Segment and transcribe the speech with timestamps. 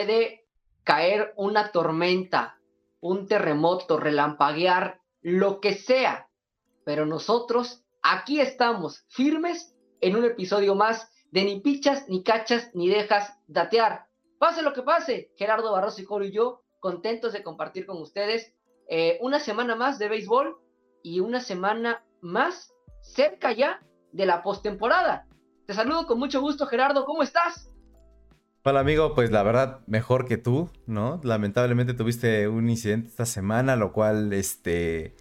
[0.00, 0.46] puede
[0.82, 2.58] caer una tormenta,
[3.00, 6.30] un terremoto, relampaguear, lo que sea.
[6.84, 12.88] Pero nosotros aquí estamos, firmes en un episodio más de ni pichas, ni cachas, ni
[12.88, 14.06] dejas datear.
[14.38, 18.54] Pase lo que pase, Gerardo Barroso y Coro y yo, contentos de compartir con ustedes
[18.88, 20.56] eh, una semana más de béisbol
[21.02, 23.82] y una semana más cerca ya
[24.12, 25.26] de la postemporada.
[25.66, 27.69] Te saludo con mucho gusto, Gerardo, ¿cómo estás?
[28.62, 31.18] Hola amigo, pues la verdad mejor que tú, ¿no?
[31.24, 35.16] Lamentablemente tuviste un incidente esta semana, lo cual este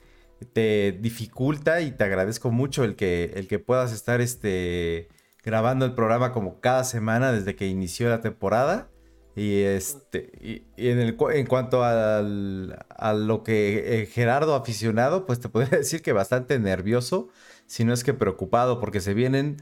[0.53, 5.07] te dificulta y te agradezco mucho el que el que puedas estar este
[5.41, 8.89] grabando el programa como cada semana desde que inició la temporada.
[9.38, 15.39] Y este y, en, el, en cuanto al, a lo que eh, Gerardo aficionado, pues
[15.39, 17.30] te podría decir que bastante nervioso,
[17.67, 19.58] si no es que preocupado, porque se vienen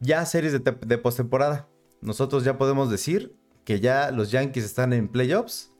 [0.00, 1.68] ya series de, de postemporada
[2.02, 5.72] nosotros ya podemos decir que ya los Yankees están en playoffs.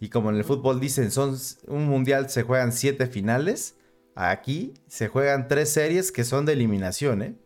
[0.00, 3.76] Y como en el fútbol dicen, son un mundial se juegan siete finales.
[4.14, 7.22] Aquí se juegan tres series que son de eliminación.
[7.22, 7.36] ¿eh?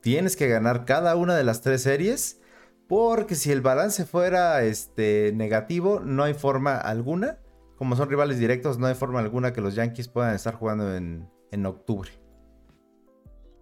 [0.00, 2.40] Tienes que ganar cada una de las tres series.
[2.88, 7.38] Porque si el balance fuera este, negativo, no hay forma alguna.
[7.76, 11.28] Como son rivales directos, no hay forma alguna que los Yankees puedan estar jugando en,
[11.52, 12.10] en octubre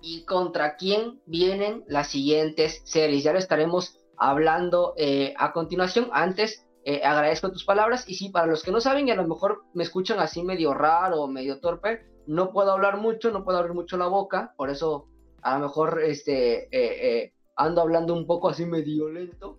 [0.06, 3.24] y contra quién vienen las siguientes series.
[3.24, 6.08] Ya lo estaremos hablando eh, a continuación.
[6.12, 8.08] Antes, eh, agradezco tus palabras.
[8.08, 10.74] Y sí, para los que no saben y a lo mejor me escuchan así medio
[10.74, 14.54] raro o medio torpe, no puedo hablar mucho, no puedo abrir mucho la boca.
[14.56, 15.08] Por eso,
[15.42, 19.58] a lo mejor este, eh, ando hablando un poco así medio lento.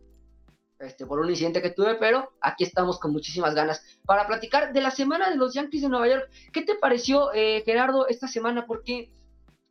[0.80, 4.81] Este, por un incidente que tuve, pero aquí estamos con muchísimas ganas para platicar de
[4.81, 6.30] la semana de los Yankees de Nueva York.
[6.53, 8.67] ¿Qué te pareció, Gerardo, esta semana?
[8.67, 9.11] Porque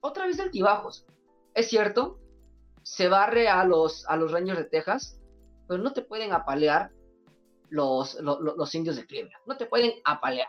[0.00, 1.06] otra vez altibajos.
[1.54, 2.18] Es cierto,
[2.86, 5.18] se barre a los, a los Rangers de Texas,
[5.66, 6.92] pero no te pueden apalear
[7.68, 9.34] los, los, indios de Cleveland.
[9.44, 10.46] No te pueden apalear.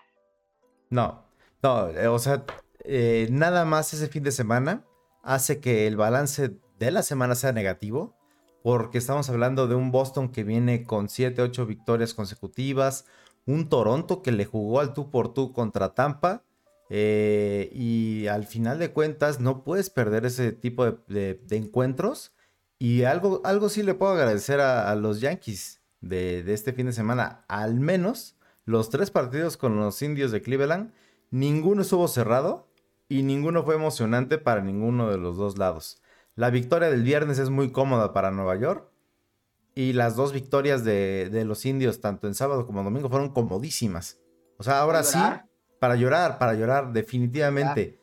[0.92, 1.26] No,
[1.64, 2.46] no, eh, o sea,
[2.84, 4.86] eh, nada más ese fin de semana
[5.24, 8.16] hace que el balance de la semana sea negativo,
[8.62, 13.06] porque estamos hablando de un Boston que viene con 7, 8 victorias consecutivas,
[13.48, 16.44] un Toronto que le jugó al tú por tú contra Tampa
[16.90, 22.34] eh, y al final de cuentas no puedes perder ese tipo de, encuentros.
[22.80, 27.44] Y algo, algo sí le puedo agradecer a, los Yankees de, este fin de semana.
[27.48, 30.92] Al menos los tres partidos con los indios de Cleveland,
[31.32, 32.68] ninguno estuvo cerrado
[33.10, 36.02] y ninguno fue emocionante para ninguno de los dos lados.
[36.36, 38.90] La victoria del viernes es muy cómoda para Nueva York.
[39.74, 43.30] Y las dos victorias de, de los indios, tanto en sábado como en domingo, fueron
[43.30, 44.20] comodísimas.
[44.58, 45.20] O sea, ahora sí,
[45.80, 48.00] para llorar, para llorar, definitivamente.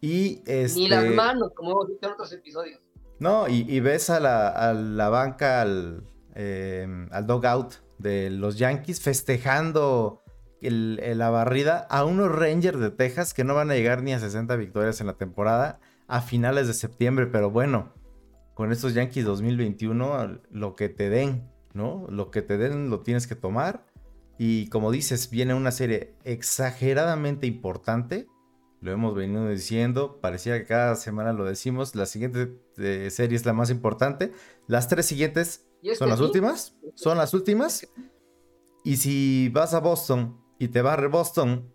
[0.00, 0.80] Y este...
[0.80, 2.80] Ni las manos, como hemos dicho en otros episodios.
[3.18, 6.04] No, y, ves a la, banca, al,
[6.34, 10.22] eh, al dogout de los Yankees festejando
[10.60, 14.56] la barrida a unos Rangers de Texas que no van a llegar ni a 60
[14.56, 17.92] victorias en la temporada a finales de septiembre, pero bueno,
[18.54, 22.06] con estos Yankees 2021, lo que te den, ¿no?
[22.08, 23.84] Lo que te den lo tienes que tomar
[24.38, 28.26] y como dices, viene una serie exageradamente importante.
[28.80, 31.94] Lo hemos venido diciendo, parecía que cada semana lo decimos.
[31.94, 34.32] La siguiente eh, serie es la más importante.
[34.66, 36.76] Las tres siguientes son las últimas.
[36.94, 37.88] Son las últimas.
[38.82, 41.72] Y si vas a Boston y te barre Boston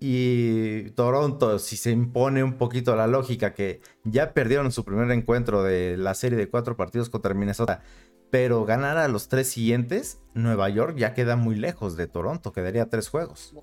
[0.00, 5.62] y Toronto, si se impone un poquito la lógica que ya perdieron su primer encuentro
[5.62, 7.82] de la serie de cuatro partidos contra Minnesota
[8.30, 12.88] pero ganar a los tres siguientes, Nueva York ya queda muy lejos de Toronto, quedaría
[12.88, 13.54] tres juegos.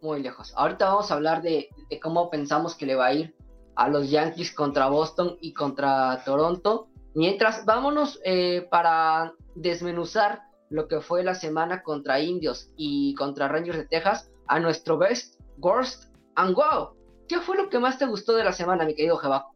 [0.00, 0.52] Muy lejos.
[0.56, 1.68] Ahorita vamos a hablar de,
[2.00, 3.34] cómo pensamos que le va a ir
[3.74, 6.88] a los Yankees contra Boston y contra Toronto.
[7.14, 13.78] Mientras, vámonos eh, para desmenuzar lo que fue la semana contra Indios y contra Rangers
[13.78, 16.90] de Texas a nuestro best, worst and wow.
[17.26, 19.54] ¿Qué fue lo que más te gustó de la semana, mi querido Jebaco?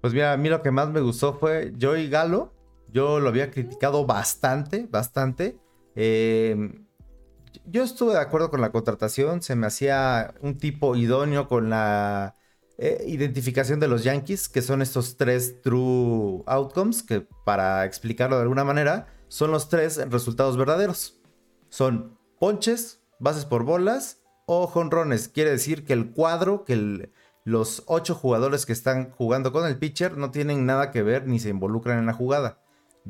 [0.00, 2.52] Pues mira, a mí lo que más me gustó fue Joey Galo
[2.92, 5.58] yo lo había criticado bastante, bastante.
[5.94, 6.86] Em,
[7.66, 12.36] yo estuve de acuerdo con la contratación, se me hacía un tipo idóneo con la
[12.78, 18.42] eh, identificación de los Yankees, que son estos tres true outcomes, que para explicarlo de
[18.42, 21.20] alguna manera, son los tres resultados verdaderos.
[21.68, 25.28] Son ponches, bases por bolas o jonrones.
[25.28, 27.10] Quiere decir que el cuadro, que
[27.44, 31.38] los ocho jugadores que están jugando con el pitcher no tienen nada que ver ni
[31.40, 32.62] se involucran en la jugada.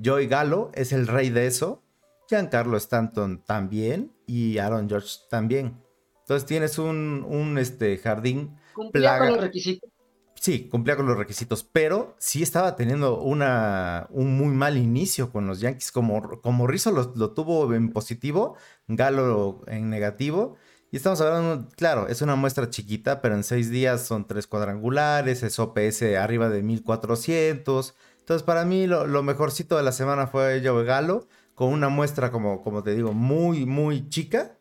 [0.05, 1.83] Joey Gallo es el rey de eso.
[2.29, 4.13] Giancarlo Stanton también.
[4.27, 5.83] Y Aaron George también.
[6.21, 8.57] Entonces tienes un, un este, jardín.
[8.75, 9.91] Cumplía con los requisitos.
[10.35, 15.47] sí, cumplía con los requisitos, pero sí estaba teniendo una, un muy mal inicio con
[15.47, 15.91] los Yankees.
[15.91, 18.57] Como, como Rizzo lo, lo tuvo en positivo,
[18.87, 20.57] Galo en negativo.
[20.91, 25.43] Y estamos hablando, claro, es una muestra chiquita, pero en seis días son tres cuadrangulares,
[25.43, 27.95] es OPS arriba de 1400.
[28.29, 32.63] Entonces, para mí, lo, mejorcito de la semana fue Joe Galo, con una muestra, como,
[32.63, 34.59] como te digo, muy, muy chica,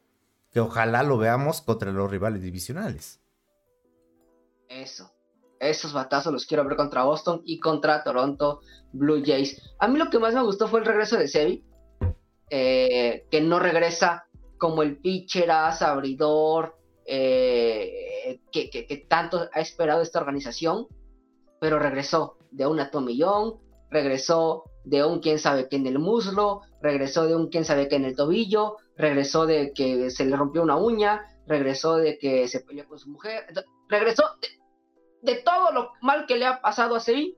[0.54, 3.20] que ojalá lo veamos contra los rivales divisionales.
[4.70, 5.12] Eso.
[5.60, 8.62] Esos batazos los quiero ver contra Boston y contra Toronto
[8.94, 9.62] Blue Jays.
[9.80, 11.66] A mí lo que más me gustó fue el regreso de Sevi,
[12.50, 14.28] eh, que no regresa
[14.58, 20.88] como el pitcher, abridor, eh, que, tanto ha esperado esta organización,
[21.60, 23.60] pero regresó de una tomillón,
[23.90, 27.96] regresó de un quién sabe qué en el muslo, regresó de un quién sabe qué
[27.96, 32.62] en el tobillo, regresó de que se le rompió una uña, regresó de que se
[32.62, 33.46] peleó con su mujer,
[33.88, 34.24] regresó
[35.22, 37.38] de, todo lo mal que le ha pasado a Sevi,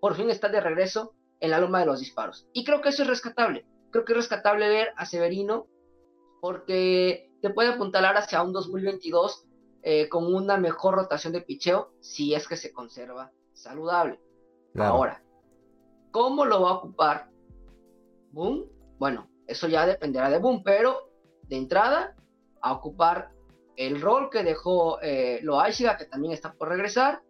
[0.00, 2.46] por fin está de regreso en la loma de los disparos.
[2.52, 3.66] Y creo que eso es rescatable.
[3.90, 5.66] Creo que es rescatable ver a Severino
[6.40, 9.44] porque te puede apuntalar hacia un 2022
[9.82, 14.18] eh, con una mejor rotación de picheo si es que se conserva saludable.
[14.78, 15.22] Ahora,
[16.10, 17.30] ¿cómo lo va a ocupar
[18.32, 18.66] Boom?
[18.98, 21.10] Bueno, eso ya dependerá de Boom, pero
[21.42, 22.14] de entrada
[22.60, 23.30] a ocupar
[23.76, 27.22] el rol que dejó eh, Loaiziga, que también está por regresar,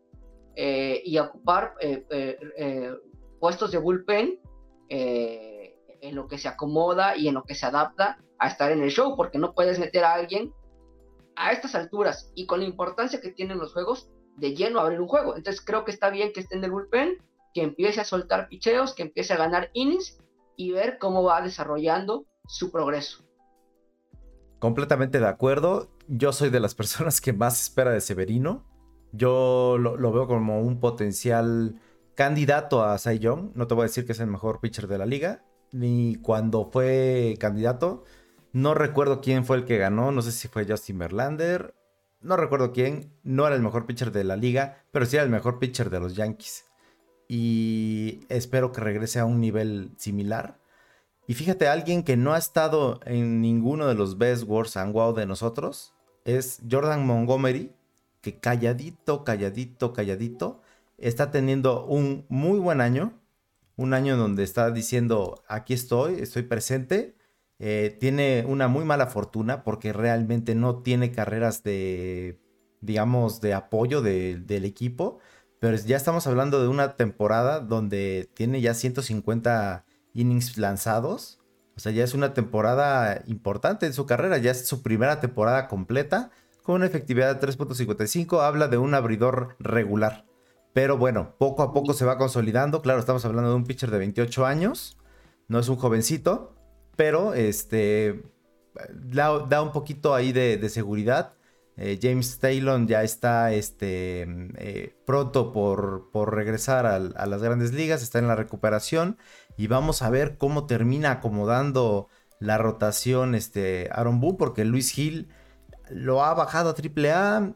[0.54, 2.94] eh, y a ocupar eh,
[3.40, 4.40] puestos de bullpen
[4.88, 8.90] en lo que se acomoda y en lo que se adapta a estar en el
[8.90, 10.52] show, porque no puedes meter a alguien
[11.34, 15.08] a estas alturas y con la importancia que tienen los juegos de lleno abrir un
[15.08, 15.36] juego.
[15.36, 17.18] Entonces creo que está bien que esté en el bullpen,
[17.56, 20.18] que empiece a soltar picheos, que empiece a ganar innings
[20.56, 23.24] y ver cómo va desarrollando su progreso.
[24.58, 25.88] Completamente de acuerdo.
[26.06, 28.66] Yo soy de las personas que más espera de Severino.
[29.12, 31.80] Yo lo, veo como un potencial
[32.14, 33.52] candidato a Cy Young.
[33.54, 35.42] No te voy a decir que es el mejor pitcher de la liga,
[35.72, 38.04] ni cuando fue candidato.
[38.52, 41.74] No recuerdo quién fue el que ganó, no sé si fue Justin Verlander,
[42.20, 45.30] no recuerdo quién, no era el mejor pitcher de la liga, pero sí era el
[45.30, 46.66] mejor pitcher de los Yankees.
[47.28, 50.58] Y espero que regrese a un nivel similar.
[51.26, 55.14] Y fíjate, alguien que no ha estado en ninguno de los Best Wars and Wow
[55.14, 55.94] de nosotros
[56.24, 57.72] es Jordan Montgomery,
[58.20, 60.62] que calladito, calladito, calladito,
[60.98, 63.14] está teniendo un muy buen año
[63.76, 67.14] un año donde está diciendo, aquí estoy, estoy presente.
[67.58, 72.40] Eh, tiene una muy mala fortuna porque realmente no tiene carreras de,
[72.80, 75.18] digamos, de apoyo del equipo.
[75.60, 81.40] Pero ya estamos hablando de una temporada donde tiene ya 150 innings lanzados.
[81.76, 84.38] O sea, ya es una temporada importante en su carrera.
[84.38, 86.30] Ya es su primera temporada completa
[86.62, 88.42] con una efectividad de 3.55.
[88.42, 90.26] Habla de un abridor regular.
[90.72, 92.82] Pero bueno, poco a poco se va consolidando.
[92.82, 94.98] Claro, estamos hablando de un pitcher de 28 años.
[95.48, 96.54] No es un jovencito,
[96.96, 98.22] pero este
[98.92, 101.34] da, un poquito ahí de, seguridad.
[101.76, 104.26] Eh, James Taylor ya está este,
[104.56, 109.18] eh, pronto por, por regresar a, las grandes ligas, está en la recuperación
[109.58, 112.08] y vamos a ver cómo termina acomodando
[112.40, 115.28] la rotación este, Aaron Boone, porque Luis Hill
[115.90, 117.52] lo ha bajado a AAA.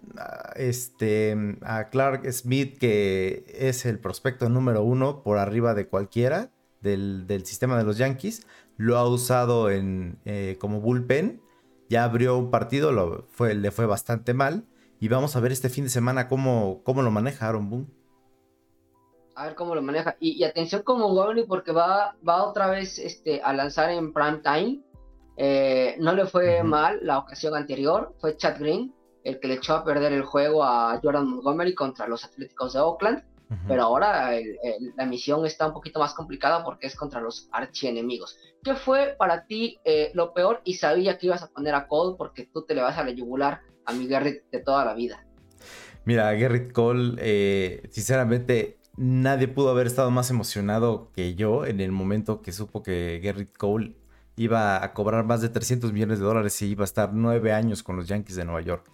[0.56, 6.50] Este, a Clark Smith, que es el prospecto número uno por arriba de cualquiera
[6.80, 8.46] del, sistema de los Yankees,
[8.76, 11.40] lo ha usado en, eh, como bullpen.
[11.90, 14.64] Ya abrió un partido, lo fue, le fue bastante mal.
[14.98, 17.86] Y vamos a ver este fin de semana cómo, cómo lo maneja Aaron Boone.
[19.34, 20.16] A ver cómo lo maneja.
[20.20, 24.80] Y, atención con Montgomery porque va, va otra vez este, a lanzar en prime time
[25.42, 28.94] eh, no le fue mal la ocasión anterior, fue Chad Green
[29.24, 32.80] el que le echó a perder el juego a Jordan Montgomery contra los Atléticos de
[32.80, 33.24] Oakland,
[33.66, 34.30] pero ahora
[34.96, 38.38] la misión está un poquito más complicada porque es contra los archienemigos.
[38.62, 40.60] ¿Qué fue para ti eh, lo peor?
[40.64, 43.10] Y sabía que ibas a poner a Cole porque tú te le vas a la
[43.10, 45.26] yugular a mi Garrett de toda la vida.
[46.04, 51.92] Mira, Garrett Cole, eh, sinceramente, nadie pudo haber estado más emocionado que yo en el
[51.92, 53.96] momento que supo que Garrett Cole
[54.36, 57.82] iba a cobrar más de 300 millones de dólares y iba a estar nueve años
[57.82, 58.90] con los Yankees de Nueva York.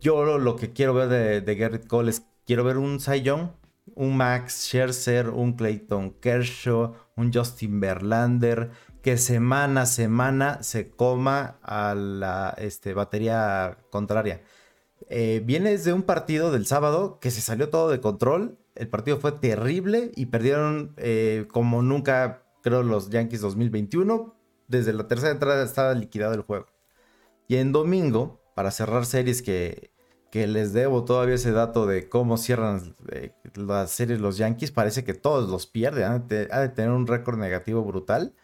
[0.00, 3.48] Yo lo, que quiero ver de, de, Garrett Cole es, quiero ver un Cy Young,
[3.94, 8.70] un Max Scherzer, un Clayton Kershaw, un Justin Verlander,
[9.02, 14.42] que semana a semana se coma a la este, batería contraria.
[15.08, 18.58] Eh, vienes de un partido del sábado que se salió todo de control.
[18.74, 24.34] El partido fue terrible y perdieron eh, como nunca, creo, los Yankees 2021
[24.68, 26.66] desde la tercera entrada estaba liquidado el juego.
[27.48, 29.90] Y en domingo, para cerrar series que,
[30.36, 34.70] que les debo todavía ese dato de cómo cierran eh, las series los Yankees.
[34.70, 36.04] Parece que todos los pierden.
[36.04, 38.34] Ha de, tener un récord negativo brutal.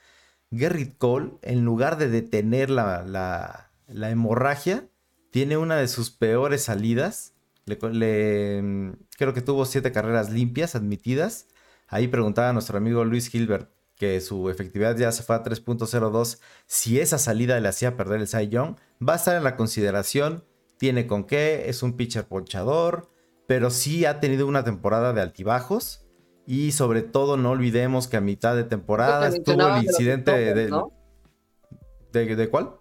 [0.51, 4.89] Gerrit Cole, en lugar de detener la, la, hemorragia,
[5.29, 7.35] tiene una de sus peores salidas.
[7.67, 11.47] Le, creo que tuvo siete carreras limpias admitidas.
[11.89, 16.41] Ahí preguntaba a nuestro amigo Luis Gilbert que su efectividad ya se fue a 3.02.
[16.67, 20.43] Si esa salida le hacía perder el Cy Young, va a estar en la consideración.
[20.83, 23.09] Tiene con qué, es un pitcher ponchador,
[23.47, 26.05] pero sí ha tenido una temporada de altibajos.
[26.45, 30.73] Y sobre todo, no olvidemos que a mitad de temporada tuvo el incidente de,
[32.35, 32.81] de, cuál?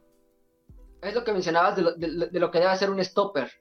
[1.03, 3.51] Es lo que mencionabas de lo, que debe hacer un stopper.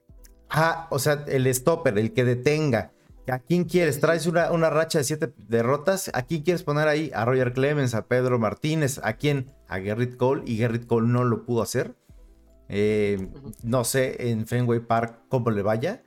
[0.49, 2.93] Ah, o sea, el stopper, el que detenga.
[3.27, 3.99] ¿A quién quieres?
[3.99, 6.09] ¿Traes una, una, racha de siete derrotas?
[6.15, 7.11] ¿A quién quieres poner ahí?
[7.13, 7.93] ¿A Roger Clemens?
[7.93, 8.99] ¿A Pedro Martínez?
[9.03, 9.53] ¿A quién?
[9.67, 10.41] A Gerrit Cole.
[10.47, 11.93] Y Gerrit Cole no lo pudo hacer.
[12.73, 13.29] Eh,
[13.63, 16.03] no sé en Fenway Park cómo le vaya.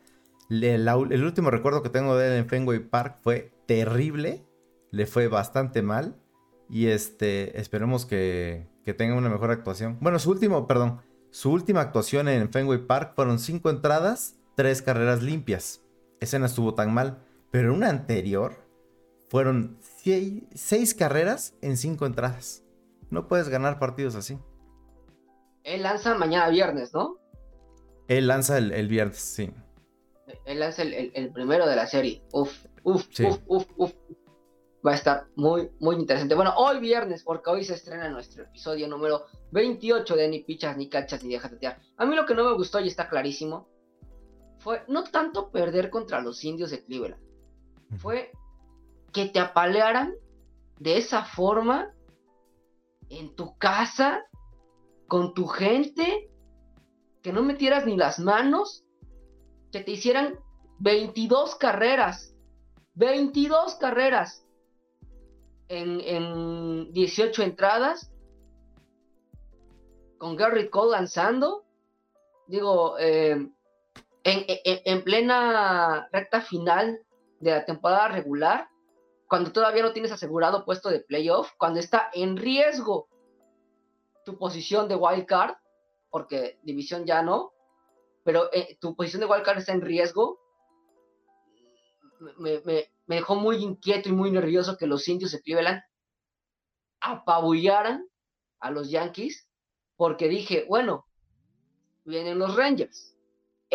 [0.49, 4.45] el último recuerdo que tengo de él en Fenway Park fue terrible.
[4.91, 6.17] Le fue bastante mal.
[6.69, 9.99] Y este, esperemos que, que tenga una mejor actuación.
[10.01, 11.03] Bueno, su último, perdón.
[11.31, 15.85] Su última actuación en Fenway Park fueron cinco entradas, tres carreras limpias
[16.25, 17.23] esa no estuvo tan mal.
[17.51, 18.57] Pero en una anterior
[19.29, 19.79] fueron
[20.55, 22.65] seis, carreras en cinco entradas.
[23.11, 24.39] No puedes ganar partidos así.
[25.65, 27.19] Él lanza mañana viernes, ¿no?
[28.07, 29.51] Él lanza el, viernes, sí.
[30.45, 32.23] Él lanza el, primero de la serie.
[32.33, 33.93] Uf, uf, uf, uf, uf.
[34.87, 36.35] Va a estar muy, muy interesante.
[36.35, 40.91] Bueno, hoy viernes, porque hoy se estrena nuestro episodio número 28 de Ni Pichas, Ni
[40.91, 41.81] Cachas, Ni Deja Tetear.
[41.97, 43.67] A mí lo que no me gustó y está clarísimo
[44.59, 47.23] fue no tanto perder contra los indios de Cleveland,
[47.99, 48.33] fue
[49.13, 50.15] que te apalearan
[50.79, 51.95] de esa forma
[53.11, 54.23] en tu casa,
[55.09, 56.31] con tu gente,
[57.23, 58.85] que no metieras ni las manos,
[59.73, 60.39] que te hicieran
[60.79, 62.35] 22 carreras,
[62.95, 64.47] 22 carreras
[65.69, 68.13] en, en 18 entradas,
[70.19, 71.65] con Gary Cole lanzando.
[72.47, 73.49] Digo, eh,
[74.25, 77.01] en, plena recta final
[77.41, 78.69] de la temporada regular,
[79.29, 83.09] cuando todavía no tienes asegurado puesto de playoff, cuando está en riesgo
[84.25, 85.55] tu posición de wild card,
[86.11, 87.53] porque división ya no,
[88.23, 90.41] pero eh, tu posición de wild card está en riesgo,
[92.39, 95.83] me, dejó muy inquieto y muy nervioso que los indios de Cleveland
[97.01, 98.09] apabullaran
[98.61, 99.47] a los Yankees,
[99.97, 101.07] porque dije, bueno,
[102.05, 103.15] vienen los Rangers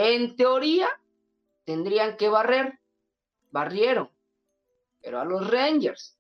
[0.02, 0.90] en teoría,
[1.66, 2.80] tendrían que barrer.
[3.52, 4.10] Barrieron.
[5.02, 6.18] Pero a los Rangers.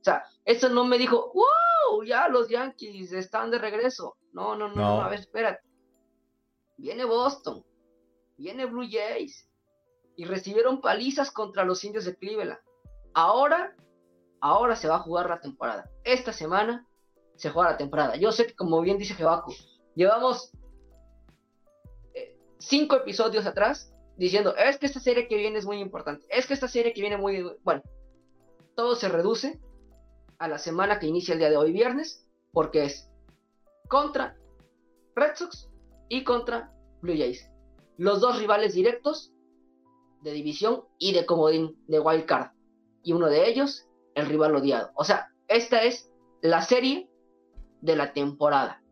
[0.00, 1.44] O sea, eso no me dijo, wow,
[2.04, 4.16] ya los Yankees están de regreso.
[4.32, 5.02] No, no, no, no.
[5.02, 5.66] a ver, espérate.
[6.76, 7.64] Viene Boston.
[8.36, 9.48] Viene Blue Jays.
[10.16, 12.60] Y recibieron palizas contra los indios de Cleveland.
[13.14, 13.74] Ahora,
[14.40, 15.90] ahora se va a jugar la temporada.
[16.04, 16.86] Esta semana
[17.36, 18.16] se juega la temporada.
[18.16, 19.52] Yo sé que, como bien dice Jebaco,
[19.94, 20.52] llevamos
[22.60, 26.54] cinco episodios atrás diciendo, es que esta serie que viene es muy importante, es que
[26.54, 27.42] esta serie que viene muy...
[27.64, 27.82] Bueno,
[28.76, 29.58] todo se reduce
[30.40, 33.08] a la semana que inicia el día de hoy viernes, porque es
[33.88, 34.36] contra
[35.14, 35.68] Red Sox
[36.08, 37.48] y contra Blue Jays.
[37.98, 39.32] Los dos rivales directos
[40.22, 42.52] de división y de comodín de wild card.
[43.02, 44.90] Y uno de ellos, el rival odiado.
[44.94, 47.10] O sea, esta es la serie
[47.82, 48.82] de la temporada.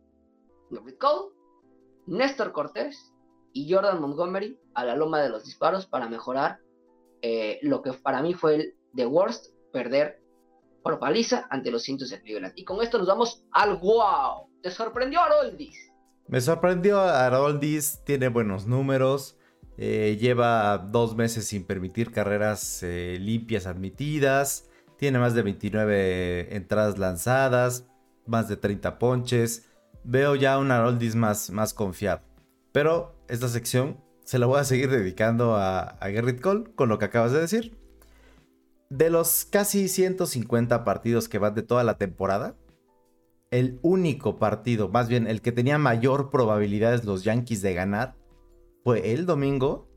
[0.99, 1.33] Cole,
[2.05, 3.11] Néstor Cortés
[3.53, 6.59] y Jordan Montgomery a la loma de los disparos para mejorar
[7.23, 10.21] eh, lo que para mí fue el The Worst, perder
[10.83, 12.53] por paliza ante los cientos de Cleveland.
[12.55, 14.49] Y con esto nos vamos al wow.
[14.61, 15.91] ¿Te sorprendió Haroldis?
[16.27, 19.37] Me sorprendió Haroldis, tiene buenos números.
[19.77, 24.69] Eh, lleva dos meses sin permitir carreras eh, limpias admitidas.
[24.97, 27.87] Tiene más de 29 entradas lanzadas,
[28.25, 29.69] más de 30 ponches.
[30.03, 32.21] Veo ya un Haroldis más, más confiado.
[32.73, 36.99] Pero esta sección se la voy a seguir dedicando a, a Gerrit Cole con lo
[36.99, 37.78] que acabas de decir.
[38.89, 42.55] De los casi 150 partidos que van de toda la temporada,
[43.51, 48.15] el único partido, más bien el que tenía mayor probabilidades los Yankees de ganar,
[48.83, 49.87] fue el domingo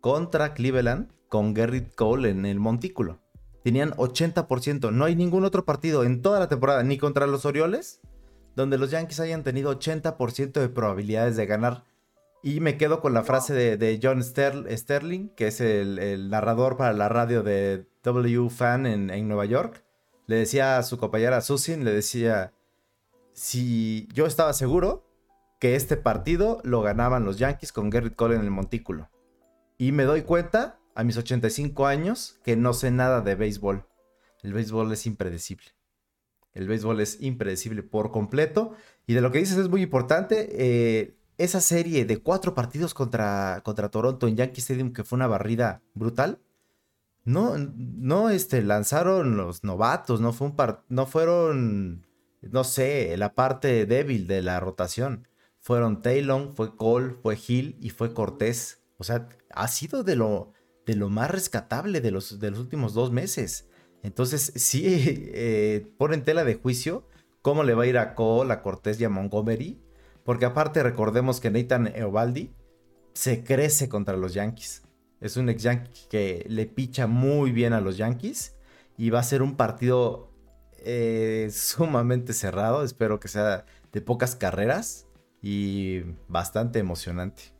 [0.00, 3.20] contra Cleveland con Gerrit Cole en el montículo.
[3.64, 4.92] Tenían 80%.
[4.92, 8.00] No hay ningún otro partido en toda la temporada, ni contra los Orioles,
[8.54, 11.84] donde los Yankees hayan tenido 80% de probabilidades de ganar
[12.42, 17.08] y me quedo con la frase de, John Sterling, que es el, narrador para la
[17.08, 19.84] radio de W Fan en, Nueva York.
[20.26, 22.52] Le decía a su compañera Susin, le decía,
[23.32, 25.06] si yo estaba seguro
[25.60, 29.10] que este partido lo ganaban los Yankees con Garrett Cole en el montículo.
[29.76, 33.86] Y me doy cuenta, a mis 85 años, que no sé nada de béisbol.
[34.42, 35.66] El béisbol es impredecible.
[36.52, 38.74] El béisbol es impredecible por completo.
[39.06, 40.48] Y de lo que dices es muy importante.
[40.52, 45.26] Eh, esa serie de cuatro partidos contra, contra Toronto en Yankee Stadium, que fue una
[45.26, 46.40] barrida brutal,
[47.24, 50.56] no, no este, lanzaron los novatos, no, fue un
[50.88, 52.06] no fueron,
[52.42, 55.28] no sé, la parte débil de la rotación.
[55.58, 58.82] Fueron Taylor, fue Cole, fue Hill y fue Cortés.
[58.96, 60.52] O sea, ha sido de lo,
[60.86, 63.68] de lo más rescatable de los, de los últimos dos meses.
[64.02, 64.84] Entonces, sí
[65.34, 67.06] eh, ponen tela de juicio
[67.42, 69.80] cómo le va a ir a Cole, a Cortés y a Montgomery
[70.24, 72.54] porque aparte recordemos que Nathan Eovaldi
[73.14, 74.82] se crece contra los Yankees.
[75.20, 78.56] Es un ex Yankee que le picha muy bien a los Yankees
[78.96, 80.30] y va a ser un partido
[80.78, 82.82] eh, sumamente cerrado.
[82.82, 85.06] Espero que sea de pocas carreras
[85.42, 87.54] y bastante emocionante.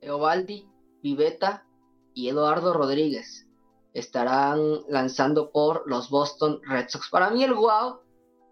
[0.00, 0.68] Eovaldi,
[1.02, 1.66] Viveta
[2.14, 3.46] y Eduardo Rodríguez
[3.92, 7.08] estarán lanzando por los Boston Red Sox.
[7.10, 8.00] Para mí el wow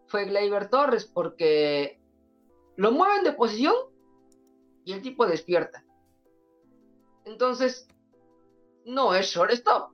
[0.07, 2.01] fue Gleyber Torres porque
[2.77, 3.75] lo mueven de posición
[4.85, 5.84] y el tipo despierta.
[7.25, 7.89] Entonces,
[8.85, 9.93] no es shortstop.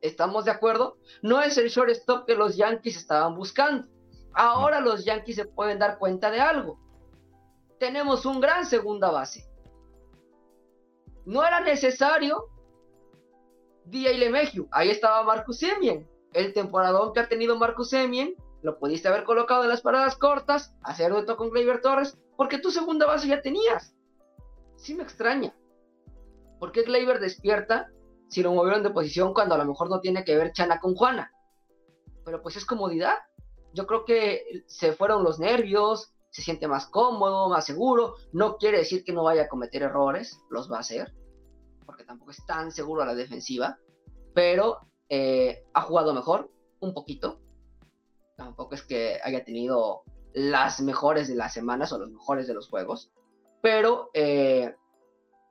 [0.00, 0.98] ¿Estamos de acuerdo?
[1.22, 3.88] No es el shortstop que los Yankees estaban buscando.
[4.34, 6.78] Ahora los Yankees se pueden dar cuenta de algo.
[7.78, 9.48] Tenemos un gran segunda base.
[11.24, 12.48] No era necesario
[13.84, 14.68] Dia y.
[14.70, 16.08] Ahí estaba Marcus Semien.
[16.32, 20.74] El temporadón que ha tenido Marcus Semien lo pudiste haber colocado en las paradas cortas,
[20.82, 23.94] hacer dueto con Gleyber Torres, porque tu segunda base ya tenías.
[24.76, 25.54] Sí me extraña.
[26.58, 27.90] ¿Por qué Gleyber despierta
[28.28, 30.94] si lo movieron de posición cuando a lo mejor no tiene que ver Chana con
[30.94, 31.32] Juana?
[32.24, 33.14] Pero pues es comodidad.
[33.72, 38.14] Yo creo que se fueron los nervios, se siente más cómodo, más seguro.
[38.32, 41.14] No quiere decir que no vaya a cometer errores, los va a hacer,
[41.86, 43.78] porque tampoco es tan seguro a la defensiva,
[44.34, 47.40] pero eh, ha jugado mejor, un poquito,
[48.38, 52.68] Tampoco es que haya tenido las mejores de las semanas o los mejores de los
[52.68, 53.10] juegos.
[53.60, 54.76] Pero eh,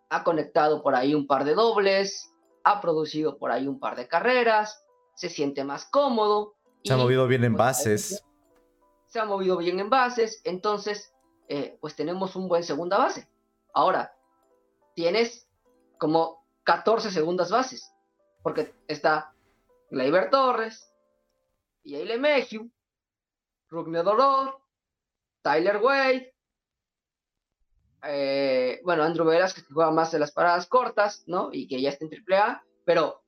[0.09, 4.07] ha conectado por ahí un par de dobles, ha producido por ahí un par de
[4.07, 6.55] carreras, se siente más cómodo.
[6.83, 8.23] Se ha movido bien en pues, bases.
[9.07, 11.13] Se ha movido bien en bases, entonces
[11.47, 13.29] eh, pues tenemos un buen segunda base.
[13.73, 14.15] Ahora,
[14.95, 15.47] tienes
[15.97, 17.91] como 14 segundas bases,
[18.43, 19.33] porque está
[19.89, 20.93] Gleyber Torres,
[21.83, 22.69] y Aile Mejiu,
[23.69, 24.59] Rugner Dolor,
[25.41, 26.35] Tyler Wade,
[28.03, 31.49] eh, bueno, Andrew Velas, que juega más de las paradas cortas, ¿no?
[31.51, 33.23] Y que ya está en AAA, pero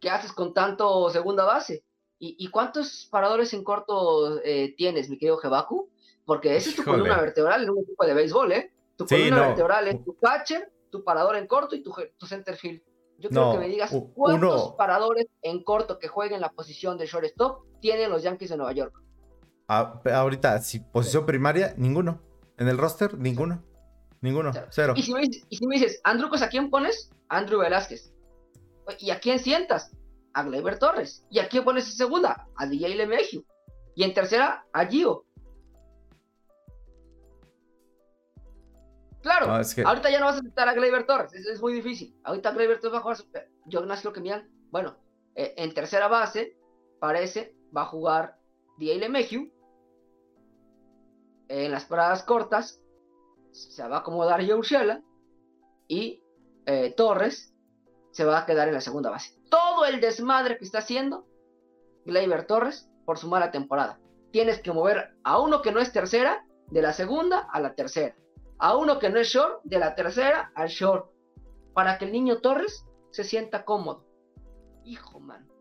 [0.00, 1.84] ¿qué haces con tanto segunda base?
[2.24, 5.90] ¿Y, cuántos paradores en corto eh, tienes, mi querido Jebaku?
[6.24, 8.72] Porque ese es tu columna vertebral en un equipo de béisbol, ¿eh?
[8.96, 12.80] Tu columna vertebral es tu catcher, tu parador en corto y tu, tu center field.
[13.18, 17.64] Yo quiero que me digas cuántos paradores en corto que jueguen la posición de shortstop
[17.80, 18.94] tienen los Yankees de Nueva York
[19.66, 22.20] ahorita, si posición primaria, ninguno.
[22.62, 23.60] En el roster, ninguno.
[24.20, 24.94] Ninguno, cero.
[24.96, 27.10] Y si me, dices, Andrew, pues, ¿a quién pones?
[27.28, 28.12] Andrew Velázquez.
[29.00, 29.90] ¿Y a quién sientas?
[30.32, 31.26] A Gleyber Torres.
[31.28, 32.46] ¿Y a quién pones en segunda?
[32.56, 33.42] A DJ LeMegio.
[33.96, 35.24] Y en tercera, a Gio.
[39.22, 42.14] Claro, ahorita ya no vas a aceptar a Gleyber Torres, es, muy difícil.
[42.22, 43.48] Ahorita Gleyber Torres va a jugar.
[43.66, 44.48] Yo no sé lo que miran.
[44.70, 44.96] Bueno,
[45.34, 46.56] eh, en tercera base,
[47.00, 48.36] parece, va a jugar
[48.78, 49.48] DJ LeMegio
[51.52, 52.80] en las paradas cortas
[53.50, 55.02] se va a acomodar Urshela
[55.86, 56.22] y
[56.64, 57.54] eh, Torres
[58.10, 59.38] se va a quedar en la segunda base.
[59.50, 61.26] Todo el desmadre que está haciendo
[62.06, 64.00] Gleyber Torres por su mala temporada.
[64.30, 68.16] Tienes que mover a uno que no es tercera, de la segunda a la tercera.
[68.58, 71.10] A uno que no es short, de la tercera al short.
[71.74, 74.06] Para que el niño Torres se sienta cómodo.
[74.84, 75.51] Hijo, man.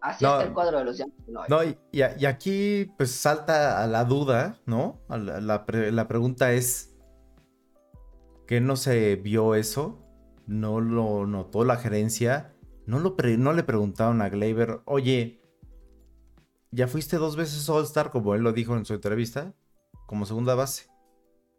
[0.00, 1.26] Así está el cuadro de los Yankees.
[1.48, 5.00] No, y, aquí pues salta a la duda, ¿no?
[5.08, 5.66] La,
[6.08, 6.96] pregunta es,
[8.46, 9.98] ¿qué no se vio eso?
[10.46, 12.54] ¿No lo notó la gerencia?
[12.86, 15.42] ¿No, lo no le preguntaron a Gleyber, oye,
[16.70, 19.54] ya fuiste dos veces All-Star, como él lo dijo en su entrevista,
[20.06, 20.88] como segunda base?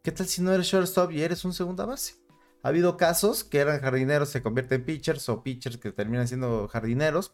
[0.02, 2.14] ¿Qué tal si no eres shortstop y eres un segunda base?
[2.62, 6.68] Ha habido casos que eran jardineros, se convierten en pitchers o pitchers que terminan siendo
[6.68, 7.32] jardineros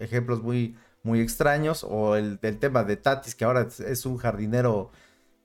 [0.00, 4.90] ejemplos muy, muy extraños, o el, tema de Tatis, que ahora es, un jardinero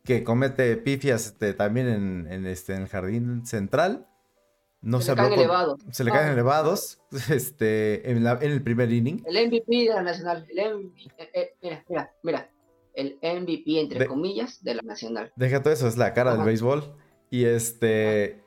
[0.03, 4.07] que comete pifias este, también en, este, en el jardín central.
[4.81, 5.81] No se, le caen elevados.
[5.91, 9.21] Se le caen elevados este, en, el primer inning.
[9.25, 10.47] El MVP de la Nacional.
[10.49, 12.49] Eh, eh, mira, mira, mira.
[12.93, 15.31] El MVP, entre comillas, de la Nacional.
[15.35, 16.95] Deja todo eso, es la cara del béisbol.
[17.29, 18.41] Y este.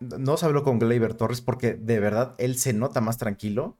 [0.00, 3.76] no se habló con Gleyber Torres porque de verdad él se nota más tranquilo.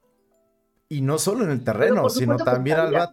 [0.89, 3.11] Y no solo en el terreno, sino también al bat.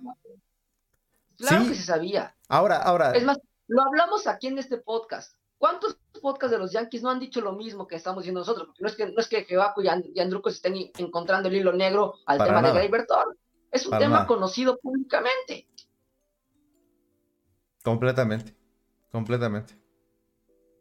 [1.37, 2.35] Claro que se sabía.
[2.49, 3.13] Ahora, ahora.
[3.13, 5.37] Es más, lo hablamos aquí en este podcast.
[5.59, 8.67] ¿Cuántos podcasts de los Yankees no han dicho lo mismo que estamos diciendo nosotros?
[8.69, 9.47] Porque no es que, no es que
[10.15, 13.39] y, Andruco se estén encontrando el hilo negro al tema de Gleyber Torres.
[13.71, 15.67] Es un tema conocido públicamente.
[17.83, 18.57] Completamente.
[19.11, 19.79] Completamente.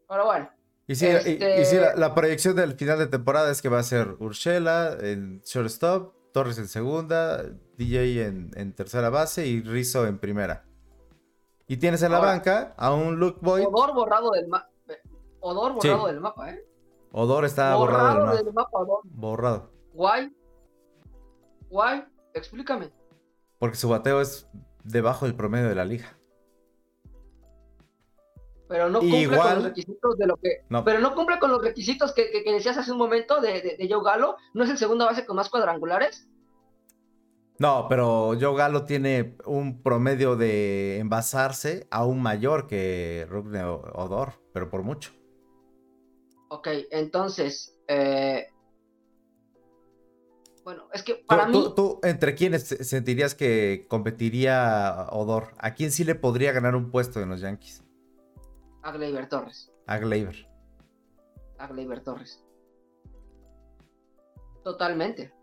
[0.07, 0.49] Pero bueno.
[0.87, 4.97] Y sí, este la, proyección del final de temporada es que va a ser Urshela
[4.99, 7.43] en shortstop, Torres en segunda,
[7.77, 10.65] DJ en, tercera base y Rizzo en primera.
[11.65, 13.65] Y tienes en la banca a un Luke Boyd.
[13.67, 14.69] Odor borrado del mapa.
[15.39, 16.67] Odor borrado del mapa, ¿eh?
[17.13, 18.79] Odor está borrado, del mapa.
[19.05, 19.71] Borrado.
[19.93, 20.35] Guay.
[21.69, 22.03] Guay.
[22.33, 22.91] Explícame.
[23.57, 24.49] Porque su bateo es
[24.83, 26.14] debajo del promedio de la liga.
[28.67, 30.61] Pero no cumple con los requisitos de lo que.
[30.83, 34.37] Pero no cumple con los requisitos que, decías hace un momento de, de, Joe Galo.
[34.53, 36.27] ¿No es el segundo base con más cuadrangulares?
[37.59, 44.69] No, pero Joe Galo tiene un promedio de envasarse aún mayor que Rugne Odor, pero
[44.69, 45.11] por mucho.
[46.49, 48.47] Ok, entonces, eh,
[50.65, 51.53] bueno, es que para mí.
[51.75, 55.53] Tú, entre quiénes sentirías que competiría Odor?
[55.59, 57.84] ¿A quién sí le podría ganar un puesto en los Yankees?
[58.85, 59.71] A Gleyber Torres.
[59.87, 60.47] A Gleyber.
[61.57, 62.45] A Gleyber Torres.
[64.63, 65.33] Totalmente.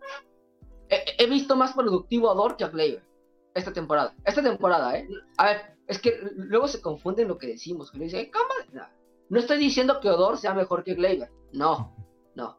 [0.88, 3.02] He, visto más productivo a Odor que a Gleyber
[3.52, 4.14] esta temporada.
[4.24, 5.09] Esta temporada, ¿eh?
[5.38, 7.90] A ver, es que luego se confunden lo que decimos.
[7.90, 8.31] Que dice,
[9.28, 11.33] No estoy diciendo que Odor sea mejor que Gleyber.
[11.52, 11.96] No,
[12.37, 12.59] no.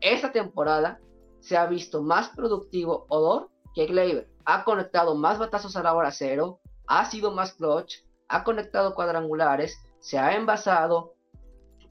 [0.00, 1.00] Esta temporada
[1.40, 4.28] se ha visto más productivo Odor que Gleyber.
[4.44, 9.76] Ha conectado más batazos a la hora cero, ha sido más clutch, ha conectado cuadrangulares,
[10.04, 11.14] se ha envasado,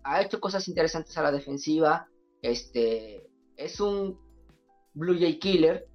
[0.04, 2.08] ha hecho cosas interesantes a la defensiva.
[2.44, 4.20] Este es un
[4.94, 5.88] Blue Jay Killer.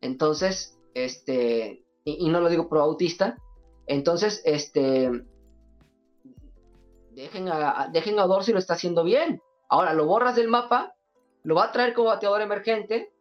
[0.00, 3.36] Entonces, este, y, no lo digo pro autista.
[3.86, 5.26] Entonces, este,
[7.10, 9.42] dejen a, dejen a Odor si lo está haciendo bien.
[9.68, 10.94] Ahora lo borras del mapa
[11.42, 13.12] lo va a traer como bateador emergente,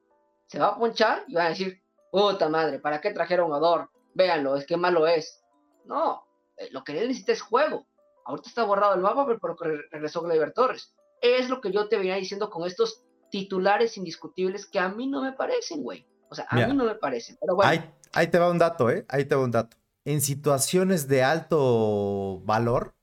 [0.47, 3.89] se va a ponchar y va a decir, puta madre, ¿para qué trajeron a Dor?
[4.13, 5.43] Véanlo, es que malo es.
[5.83, 7.85] No, eh, lo que él necesita es juego.
[8.25, 9.55] Ahorita está borrado el mapa, pero
[9.91, 10.93] regresó Gleyber Torres.
[11.21, 15.21] Es lo que yo te venía diciendo con estos titulares indiscutibles que a mí no
[15.21, 16.05] me parecen, güey.
[16.29, 17.37] O sea, a mí no me parecen.
[17.39, 17.71] Pero bueno.
[17.71, 19.05] ahí, ahí, te va un dato, ¿eh?
[19.09, 19.77] Ahí te va un dato.
[20.03, 22.95] En situaciones de alto valor,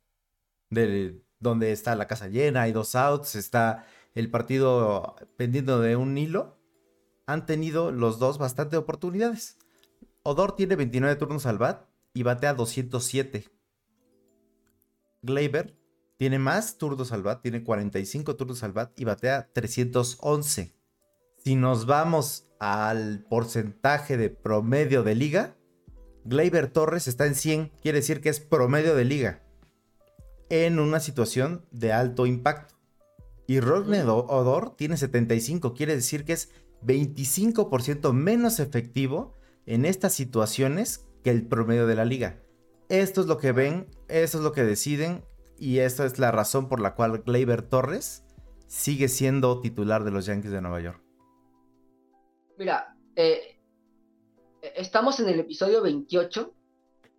[0.70, 6.16] de, donde está la casa llena, hay dos outs, está el partido pendiendo de un
[6.18, 6.58] hilo,
[7.26, 9.58] han tenido los dos bastante oportunidades.
[10.22, 13.44] Odor tiene 29 turnos al bat y batea 207.
[15.22, 15.76] Gleyber
[16.18, 20.74] tiene más turnos al bat, tiene 45 turnos al bat y batea 311.
[21.38, 25.56] Si nos vamos al porcentaje de promedio de liga,
[26.24, 29.42] Gleyber Torres está en 100, quiere decir que es promedio de liga
[30.48, 32.74] en una situación de alto impacto.
[33.46, 36.50] Y Rodney Odor tiene 75, quiere decir que es
[36.84, 39.34] 25% menos efectivo
[39.66, 42.40] en estas situaciones que el promedio de la liga.
[42.92, 45.24] Esto es lo que ven, esto es lo que deciden
[45.58, 48.22] y esta es la razón por la cual Gleyber Torres
[48.66, 51.02] sigue siendo titular de los Yankees de Nueva York.
[52.58, 53.58] Mira, eh,
[54.76, 56.52] estamos en el episodio 28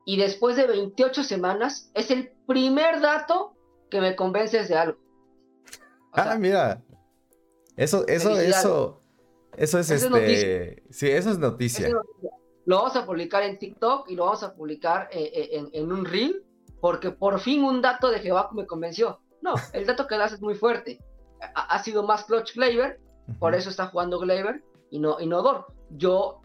[0.06, 3.56] y después de 28 semanas es el primer dato
[3.90, 5.00] que me convences de algo
[6.12, 6.84] ah, mira.
[7.76, 9.02] Eso, eso, eso.
[9.58, 10.84] Eso es este.
[10.92, 11.90] sí, eso es noticia.
[12.66, 16.06] Lo vamos a publicar en TikTok y lo vamos a publicar eh, eh, en, un
[16.06, 16.44] reel,
[16.80, 19.20] porque por fin un dato de Jehová me convenció.
[19.42, 21.00] No, el dato que das es muy fuerte.
[21.56, 23.02] Ha, sido más clutch Gleyber,
[23.38, 25.68] por eso está jugando Gleyber y no, y no Dor.
[25.90, 26.42] Yo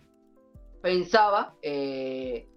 [0.83, 2.49] pensaba eh,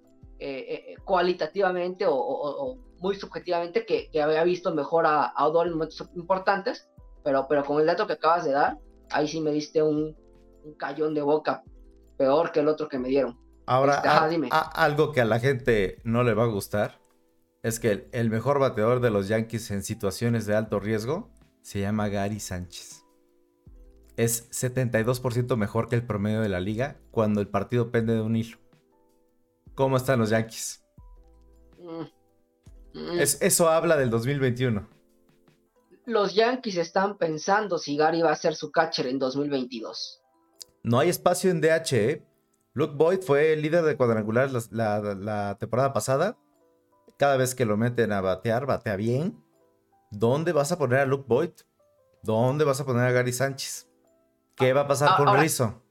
[1.06, 6.90] cualitativamente o, muy subjetivamente que, había visto mejor a, a Odor en momentos importantes,
[7.24, 8.80] pero, pero con el dato que acabas de dar,
[9.12, 10.16] ahí sí me diste un,
[10.64, 11.64] un cayón de boca
[12.18, 13.38] peor que el otro que me dieron.
[13.72, 14.02] Ahora,
[14.74, 17.00] algo que a la gente no le va a gustar
[17.64, 21.30] es que el, mejor bateador de los Yankees en situaciones de alto riesgo
[21.62, 23.06] se llama Gary Sánchez.
[24.18, 28.36] Es 72% mejor que el promedio de la liga cuando el partido pende de un
[28.36, 28.58] hilo.
[29.74, 30.84] ¿Cómo están los Yankees?
[31.80, 33.20] Mm, mm.
[33.20, 34.86] eso habla del 2021
[36.06, 40.22] los Yankees están pensando si Gary va a ser su catcher en 2022.
[40.84, 41.94] No hay espacio en DH.
[41.94, 42.31] ¿eh?
[42.74, 46.38] Luke Boyd fue el líder de cuadrangulares la, temporada pasada.
[47.18, 49.44] Cada vez que lo meten a batear, batea bien.
[50.10, 51.52] ¿Dónde vas a poner a Luke Boyd?
[52.24, 53.88] ¿Dónde vas a poner a Gary Sánchez?
[54.56, 55.82] ¿Qué va a pasar Ah, con ahora- Rizzo?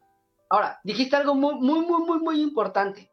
[0.48, 3.10] Ahora, dijiste algo muy, muy, muy, muy, muy importante.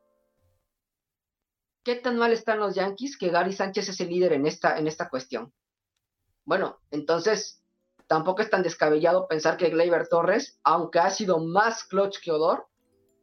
[1.83, 4.87] ¿Qué tan mal están los Yankees que Gary Sánchez es el líder en esta, en
[4.87, 5.53] esta cuestión?
[6.45, 7.61] Bueno, entonces
[8.07, 12.67] tampoco es tan descabellado pensar que Gleyber Torres, aunque ha sido más clutch que Odor,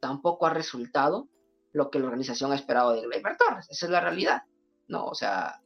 [0.05, 1.27] tampoco ha resultado
[1.73, 3.67] lo que la organización ha esperado de Gleyber Torres.
[3.71, 4.43] Esa es la realidad.
[4.87, 5.61] No, o sea,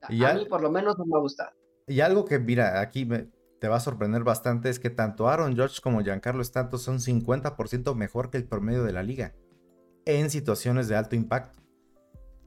[0.00, 1.50] a, Y a mí por lo menos no me ha gustado.
[1.88, 3.28] Y algo que, mira, aquí me-
[3.60, 7.94] te va a sorprender bastante es que tanto Aaron George como Giancarlo Stanton son 50%
[7.96, 9.34] mejor que el promedio de la liga
[10.04, 11.60] en situaciones de alto impacto.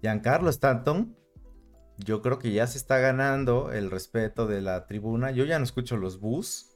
[0.02, 1.18] Giancarlo Stanton,
[1.98, 5.32] yo creo que ya se está ganando el respeto de la tribuna.
[5.32, 6.75] Yo ya no escucho los bus.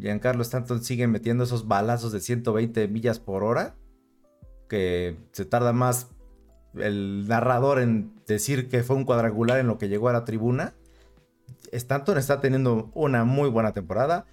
[0.00, 3.76] Giancarlo Stanton sigue metiendo esos balazos de 120 millas por hora,
[4.68, 6.08] que se tarda más
[6.74, 10.74] el narrador en decir que fue un cuadrangular en lo que llegó a la tribuna.
[11.72, 14.26] Stanton está teniendo una muy buena temporada.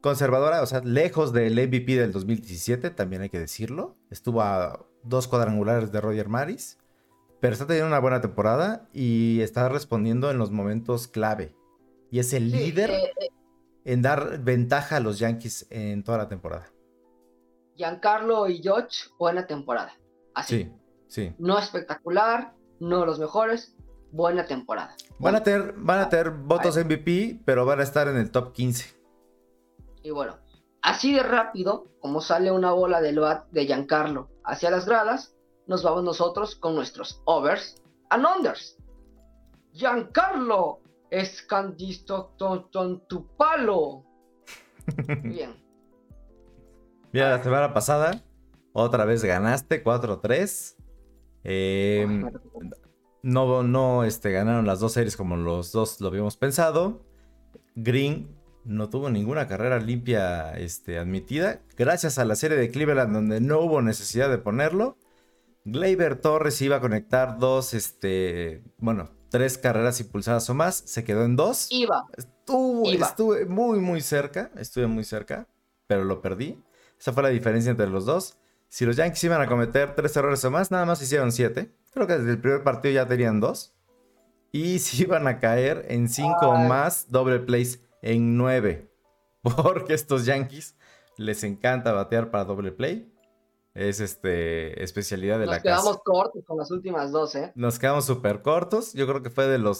[0.00, 3.96] Conservadora, o sea, lejos del MVP del 2017, también hay que decirlo.
[4.10, 6.78] Estuvo a dos cuadrangulares de Roger Maris.
[7.40, 11.54] Pero está teniendo una buena temporada y está respondiendo en los momentos clave.
[12.10, 13.28] Y es el Sí, líder eh, eh,
[13.88, 16.70] en dar ventaja a los Yankees en toda la temporada.
[17.74, 19.94] Giancarlo y George, buena temporada.
[20.34, 20.64] Así.
[20.64, 20.72] Sí,
[21.08, 21.34] sí.
[21.38, 23.74] No espectacular, no los mejores,
[24.12, 24.94] buena temporada.
[25.18, 28.52] Van a tener, van a tener votos MVP, pero van a estar en el top
[28.52, 28.94] 15.
[30.02, 30.36] Y bueno,
[30.82, 35.34] así de rápido, como sale una bola del bat de Giancarlo hacia las gradas,
[35.66, 38.76] nos vamos nosotros con nuestros overs and unders.
[39.72, 44.04] Giancarlo es candisto ton, ton, tu palo.
[45.22, 45.54] Bien.
[47.12, 48.22] Mira, la semana pasada,
[48.72, 50.76] otra vez ganaste 4-3.
[51.44, 52.06] Eh,
[53.22, 57.04] no, no este, ganaron las dos series como los dos lo habíamos pensado.
[57.74, 61.62] Green no tuvo ninguna carrera limpia este, admitida.
[61.76, 64.98] Gracias a la serie de Cleveland donde no hubo necesidad de ponerlo.
[65.64, 70.82] Gleyber Torres iba a conectar dos, este, bueno, tres carreras impulsadas o más.
[70.86, 71.68] Se quedó en dos.
[71.70, 72.06] Iba.
[72.16, 73.06] Estuvo, Iba.
[73.06, 74.50] estuve muy, muy cerca.
[74.56, 75.46] Estuve muy cerca,
[75.86, 76.62] pero lo perdí.
[76.98, 78.38] Esa fue la diferencia entre los dos.
[78.68, 81.72] Si los Yankees iban a cometer tres errores o más, nada más hicieron siete.
[81.92, 83.74] Creo que desde el primer partido ya tenían dos.
[84.52, 88.90] Y si iban a caer en cinco o más, doble plays en nueve.
[89.42, 90.76] Porque estos Yankees
[91.16, 93.12] les encanta batear para doble play.
[93.74, 96.00] Es este especialidad de Nos la quedamos casa.
[96.04, 97.52] cortos con las últimas dos, ¿eh?
[97.54, 98.92] Nos quedamos súper cortos.
[98.92, 99.78] Yo creo que fue de los,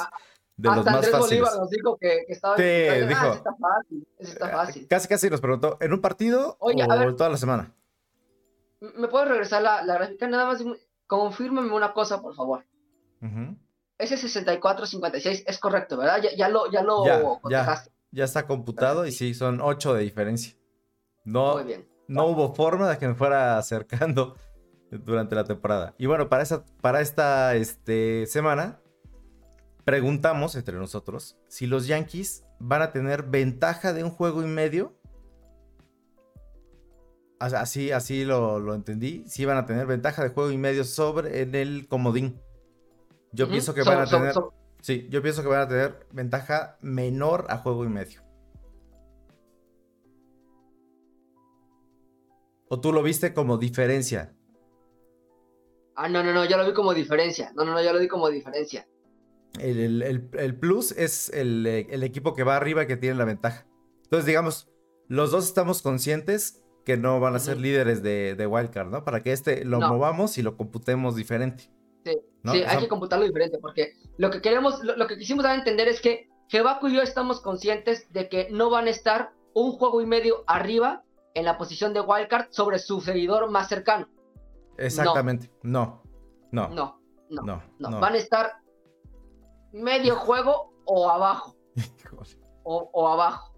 [0.57, 1.41] de los más Andrés fáciles.
[1.41, 2.57] Bolívar nos dijo que, que estaba.
[2.57, 3.27] Sí, Ah, dijo.
[3.27, 4.09] ese está fácil.
[4.19, 4.87] está fácil.
[4.89, 7.17] Casi casi nos preguntó, ¿en un partido Oye, o a ver.
[7.17, 7.75] toda la semana?
[8.81, 10.29] ¿Me puedes regresar la, la gráfica?
[10.29, 12.65] Nada más, dime- confírmame una cosa, por favor.
[13.21, 13.57] Ujú.
[13.99, 16.23] Ese 64-56 es correcto, ¿verdad?
[16.23, 17.91] Ya, ya lo, ya lo Ya, cotejaste.
[18.13, 20.55] Ya está computado y sí, son 8 de diferencia.
[21.25, 21.89] No, Muy bien.
[22.09, 24.35] No hubo forma de que me fuera acercando
[24.91, 25.95] durante la temporada.
[25.99, 28.81] Y bueno, para, esa, para esta este, semana,
[29.85, 34.95] preguntamos entre nosotros si los Yankees van a tener ventaja de un juego y medio.
[37.39, 39.25] As- Así, así lo, lo entendí.
[39.29, 42.41] Si van a tener ventaja de juego y medio sobre en el comodín.
[43.33, 44.33] Yo pienso que So- van a so- tener.
[44.35, 48.23] so- Sí, yo pienso que van a tener ventaja menor a juego y medio.
[52.69, 54.35] ¿O tú lo viste como diferencia?
[55.97, 57.53] Ah, no, no, no, ya lo vi como diferencia.
[57.57, 58.87] No, no, no, ya lo vi como diferencia.
[59.59, 63.25] El, el- el- el plus es el, el equipo que va arriba que tiene la
[63.25, 63.67] ventaja.
[64.05, 64.69] Entonces, digamos,
[65.09, 69.05] los dos estamos conscientes que no van a ser líderes de, de Wildcard, ¿no?
[69.05, 69.89] Para que este lo No.
[69.89, 71.71] movamos y lo computemos diferente.
[72.05, 72.53] Sí, ¿no?
[72.53, 75.53] sí, O hay que computarlo diferente, porque lo que queremos, lo, lo que quisimos dar
[75.53, 79.33] a entender es que Jebaco y yo estamos conscientes de que no van a estar
[79.53, 81.03] un juego y medio arriba
[81.39, 84.09] en la posición de Wildcard sobre su seguidor más cercano.
[84.77, 85.51] Exactamente.
[85.63, 86.03] No.
[86.53, 86.69] No.
[86.69, 87.63] No, no, No.
[87.79, 87.91] no.
[87.91, 88.01] no.
[88.01, 88.53] Van a estar
[89.73, 91.57] medio juego o abajo,
[92.63, 93.55] o, o abajo,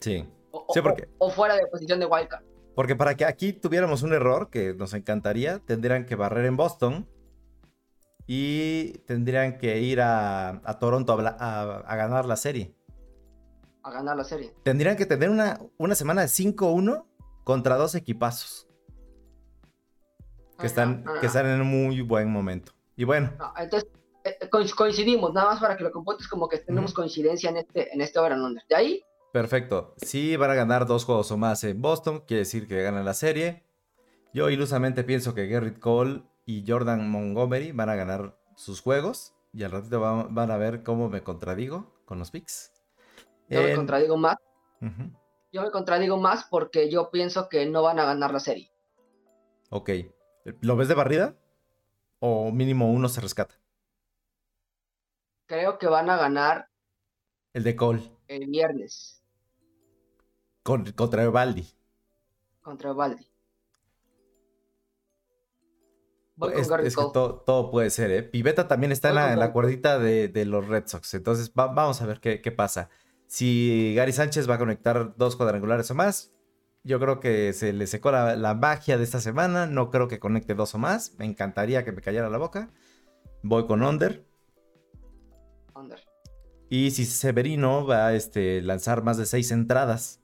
[0.00, 0.26] Sí.
[0.50, 2.44] o, Sí, porque- o fuera de posición de Wildcard.
[2.74, 7.06] Porque para que aquí tuviéramos un error, que nos encantaría, tendrían que barrer en Boston
[8.26, 12.74] y tendrían que ir a, a Toronto a, a- a ganar la serie.
[13.82, 14.54] A ganar la serie.
[14.62, 17.04] Tendrían que tener una, una semana de 5-1
[17.44, 18.68] contra dos equipazos
[20.58, 22.72] que están, Ajá, que están en un muy buen momento.
[22.96, 23.90] Y bueno, No, entonces,
[24.24, 27.56] eh, eh, coinc- coincidimos, nada más para que lo computes como que tenemos coincidencia en
[27.56, 28.62] este, en este over and under.
[28.68, 29.02] De ahí,
[29.32, 29.94] perfecto.
[29.96, 33.14] Si van a ganar dos juegos o más en Boston, quiere decir que ganan la
[33.14, 33.64] serie.
[34.32, 39.34] Yo ilusamente pienso que Garrett Cole y Jordan Montgomery van a ganar sus juegos.
[39.54, 42.72] Y al ratito va- van a ver cómo me contradigo con los picks.
[43.50, 44.36] Yo me contradigo más.
[45.52, 48.72] Yo me contradigo más porque yo pienso que no van a ganar la serie.
[49.68, 49.90] Ok.
[50.60, 51.36] ¿Lo ves de barrida?
[52.20, 53.54] ¿O mínimo uno se rescata?
[55.46, 56.70] Creo que van a ganar.
[57.52, 58.02] El de Cole.
[58.28, 59.22] El viernes.
[60.62, 61.66] Con, contra Evaldi.
[62.62, 63.28] Contra Evaldi.
[66.54, 68.22] es, que todo, puede ser, ¿eh?
[68.22, 71.12] Piveta también está en la, cuerdita de, los Red Sox.
[71.14, 72.88] Entonces, vamos a ver qué, qué, pasa.
[73.32, 76.34] Si Gary Sánchez va a conectar dos cuadrangulares o más,
[76.84, 79.66] yo creo que se le secó la, magia de esta semana.
[79.66, 81.14] No creo que conecte dos o más.
[81.16, 82.68] Me encantaría que me callara la boca.
[83.42, 84.26] Voy con Under.
[85.74, 85.98] Under.
[86.68, 90.20] Y si Severino va a este, lanzar más de seis entradas,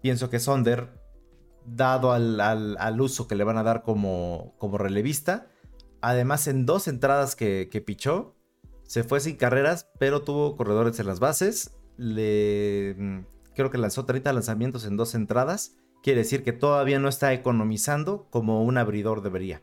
[0.00, 0.88] pienso que es Under
[1.64, 5.46] dado al, uso que le van a dar como, como relevista.
[6.00, 8.34] Además, en dos entradas que, pichó,
[8.88, 11.76] se fue sin carreras, pero tuvo corredores en las bases.
[11.96, 15.76] Le, mm, creo que lanzó 30 lanzamientos en dos entradas.
[16.02, 19.62] Quiere decir que todavía no está economizando como un abridor debería.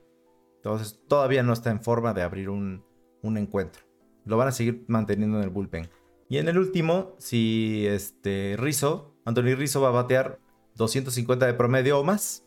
[0.57, 2.83] Entonces, todavía no está en forma de abrir un,
[3.21, 3.83] un encuentro.
[4.25, 5.89] Lo van a seguir manteniendo en el bullpen.
[6.29, 10.39] Y en el último, si este Rizzo, Anthony Rizzo va a batear
[10.75, 12.45] 250 de promedio o más.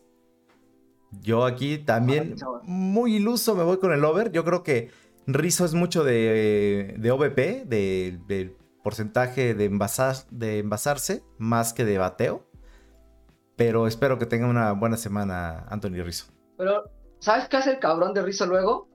[1.20, 4.32] Yo aquí también, muy iluso, me voy con el over.
[4.32, 4.90] Yo creo que
[5.26, 11.98] Rizzo es mucho de, de OVP, de, porcentaje de, envasar, de envasarse, más que de
[11.98, 12.46] bateo.
[13.56, 16.32] Pero espero que tenga una buena semana Anthony Rizzo.
[16.56, 18.88] Pero, ¿sabes qué hace el cabrón de Rizzo luego?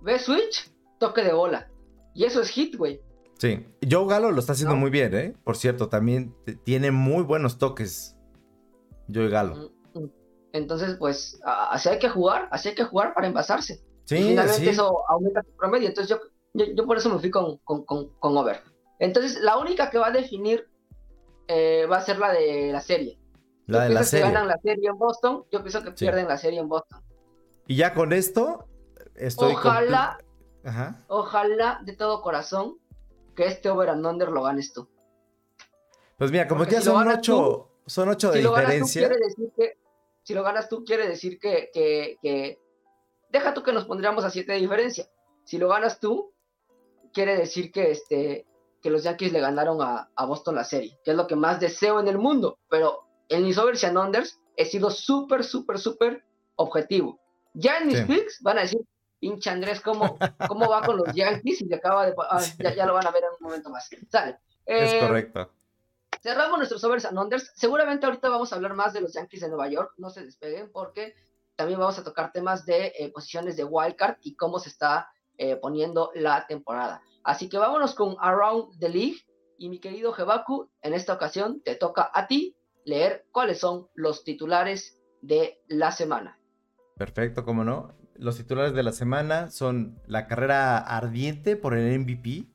[0.00, 1.70] Ve switch, toque de bola.
[2.14, 3.00] Y eso es hit, güey.
[3.38, 5.34] Sí, Joe Galo lo está haciendo muy bien, ¿eh?
[5.44, 8.16] Por cierto, también tiene muy buenos toques
[9.08, 9.70] yo y Galo.
[9.94, 10.10] Mm, mm.
[10.52, 13.82] Entonces, pues, así hay que jugar, así hay que jugar para envasarse.
[14.04, 15.88] Sí, finalmente eso aumenta tu promedio.
[15.88, 16.16] Entonces,
[16.54, 18.60] yo, yo, por eso me fui con, con, con, Over.
[18.98, 20.68] Entonces, la única que va a definir
[21.46, 23.18] eh, va a ser la de la serie.
[23.66, 24.26] La de la serie.
[24.26, 27.02] que ganan la serie en Boston, yo pienso que pierden la serie en Boston.
[27.66, 28.66] Y ya con esto,
[29.14, 29.52] estoy.
[29.52, 30.18] Ojalá,
[31.08, 32.78] ojalá de todo corazón
[33.36, 34.88] que este over and under lo ganes tú.
[36.16, 39.08] Pues mira, como ya son ocho, son ocho de diferencia.
[40.24, 42.58] si lo ganas tú, quiere decir que, que,
[43.30, 45.06] Deja tú que nos pondríamos a siete de diferencia.
[45.44, 46.32] Si lo ganas tú,
[47.12, 48.47] quiere decir que, este,
[48.82, 52.00] que los Yankees le ganaron a, Boston la serie, que es lo que más deseo
[52.00, 52.58] en el mundo.
[52.68, 56.24] Pero en mis overs y unders he sido súper, súper, súper
[56.56, 57.20] objetivo.
[57.54, 58.80] Ya en mis picks van a decir,
[59.18, 61.62] pinche Andrés, ¿cómo, ¿cómo va con los Yankees?
[61.62, 62.14] Y acaba de...
[62.30, 62.42] Ah,
[62.76, 63.88] ya, lo van a ver en un momento más.
[64.10, 64.38] Sale.
[64.64, 65.52] es eh, correcto.
[66.20, 67.52] Cerramos nuestros overs and unders.
[67.54, 69.92] Seguramente ahorita vamos a hablar más de los Yankees de Nueva York.
[69.96, 71.14] No se despeguen porque
[71.56, 75.56] también vamos a tocar temas de eh, posiciones de wildcard y cómo se está eh,
[75.56, 77.02] poniendo la temporada.
[77.24, 79.18] Así que vámonos con Around the League.
[79.58, 84.24] Y mi querido Jebaku, en esta ocasión te toca a ti leer cuáles son los
[84.24, 86.38] titulares de la semana.
[86.96, 87.94] Perfecto, cómo no.
[88.14, 92.46] Los titulares de la semana son la carrera ardiente por el MVP,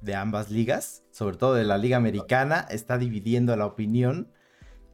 [0.00, 4.30] de ambas ligas, sobre todo de la liga americana, está dividiendo la opinión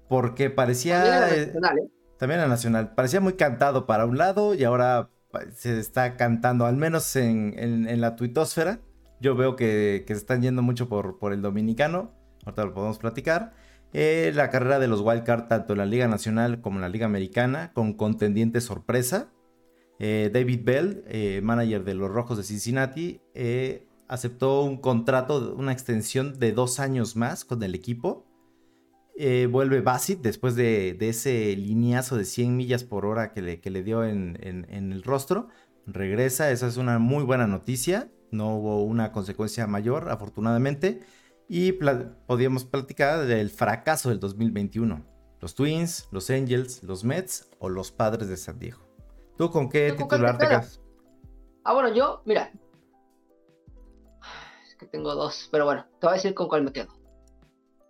[0.09, 1.03] porque parecía...
[1.03, 1.91] También la nacional, ¿eh?
[2.17, 2.95] También la nacional.
[2.95, 5.11] Parecía muy cantado para un lado y ahora
[5.55, 8.81] se está cantando, al menos en, la tuitosfera.
[9.21, 12.13] Yo veo que, se están yendo mucho por, el dominicano.
[12.45, 13.53] Ahorita lo podemos platicar.
[13.93, 17.07] Eh, la carrera de los wildcard, tanto en la Liga Nacional como en la Liga
[17.07, 19.31] Americana, con contendiente sorpresa.
[19.99, 23.21] Eh, David Bell, manager de los Rojos de Cincinnati,
[24.09, 28.27] aceptó un contrato, una extensión de dos años más con el equipo.
[29.23, 33.69] Eh, vuelve Basit después de, ese lineazo de 100 millas por hora que le, que
[33.69, 35.49] le dio en, el rostro.
[35.87, 38.11] Regresa, esa es una muy buena noticia.
[38.31, 41.03] No hubo una consecuencia mayor, afortunadamente.
[41.49, 45.05] Y podíamos platicar del fracaso del 2021.
[45.41, 48.81] Los Twins, los Angels, los Mets o los Padres de San Diego.
[49.37, 50.81] ¿Tú con qué titular te quedas?
[51.65, 52.53] Ah, bueno, yo, mira,
[54.81, 56.93] que tengo dos, pero bueno, te voy a decir con cuál me quedo.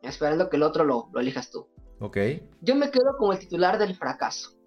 [0.03, 1.69] Esperando que el otro lo, lo elijas tú.
[2.01, 2.17] Ok.
[2.61, 4.59] Yo me quedo con el titular del fracaso.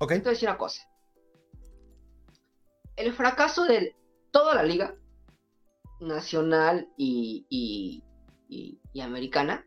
[0.00, 0.08] Ok.
[0.08, 0.82] Te voy a decir una cosa.
[2.96, 3.94] El fracaso de
[4.36, 4.94] toda la liga,
[5.98, 8.04] nacional y, y,
[8.92, 9.66] y, americana,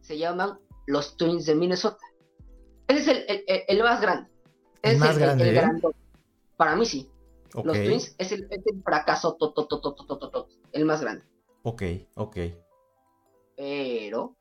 [0.00, 0.58] se llaman
[0.88, 2.04] los Twins de Minnesota.
[2.88, 4.28] Ese es el, el, el más grande.
[4.82, 5.56] el más grande.
[5.56, 5.62] ¿eh?
[6.56, 7.08] Para mí sí.
[7.62, 8.48] Los Twins es el,
[8.82, 9.38] fracaso
[10.72, 11.24] el más grande.
[11.62, 11.82] Ok,
[12.16, 12.36] ok.
[13.56, 14.36] Pero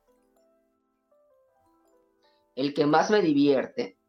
[2.56, 4.00] el que más me divierte,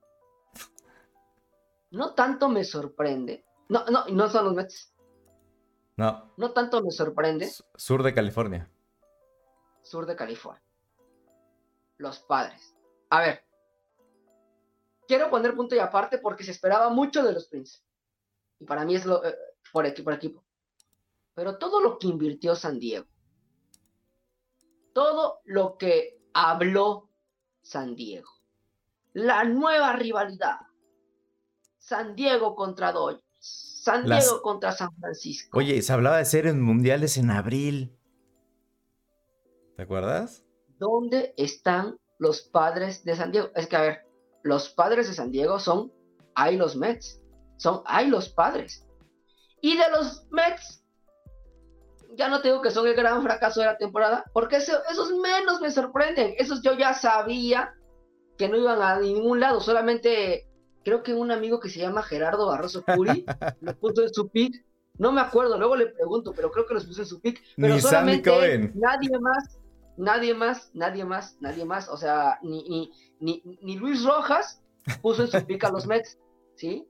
[1.91, 3.45] no tanto me sorprende.
[3.73, 4.93] No, no, no son los Mets.
[5.97, 6.31] No.
[6.37, 7.51] No tanto me sorprende.
[7.75, 8.70] Sur de California.
[9.81, 10.62] Sur de California.
[11.97, 12.77] Los padres.
[13.09, 13.47] A ver.
[15.09, 17.83] Quiero poner punto y aparte porque se esperaba mucho de los Twins.
[18.61, 19.35] Y para mí es lo, eh,
[19.73, 20.45] por, equipo, por equipo.
[21.33, 23.07] Pero todo lo que invirtió San Diego,
[24.93, 27.09] todo lo que habló
[27.62, 28.29] San Diego,
[29.14, 30.59] la nueva rivalidad,
[31.79, 35.59] San Diego contra Dodgers, San Diego contra San Francisco.
[35.59, 37.99] Oye, se hablaba de series mundiales en abril.
[39.76, 40.45] ¿Te acuerdas?
[40.78, 43.51] ¿Dónde están los padres de San Diego?
[43.57, 44.07] Es que, a ver,
[44.45, 45.93] los padres de San Diego son
[46.36, 47.20] hay los Mets,
[47.57, 48.86] son hay los padres.
[49.61, 50.84] Y de los Mets,
[52.16, 55.72] ya no tengo que son el gran fracaso de la temporada, porque esos menos me
[55.72, 56.34] sorprenden.
[56.38, 57.74] Esos yo ya sabía
[58.38, 60.47] que no iban a ningún lado, solamente
[60.85, 63.24] creo que un amigo que se llama Gerardo Barroso Puri
[63.61, 64.64] lo puso en su pick.
[64.99, 67.43] No me acuerdo, luego le pregunto, pero creo que los puso en su pick.
[67.57, 69.59] Pero solamente nadie más,
[69.97, 71.89] nadie más, nadie más, nadie más.
[71.89, 74.62] O sea, ni, ni, ni, Luis Rojas
[75.01, 76.18] puso en su pick a los Mets,
[76.57, 76.87] ¿sí?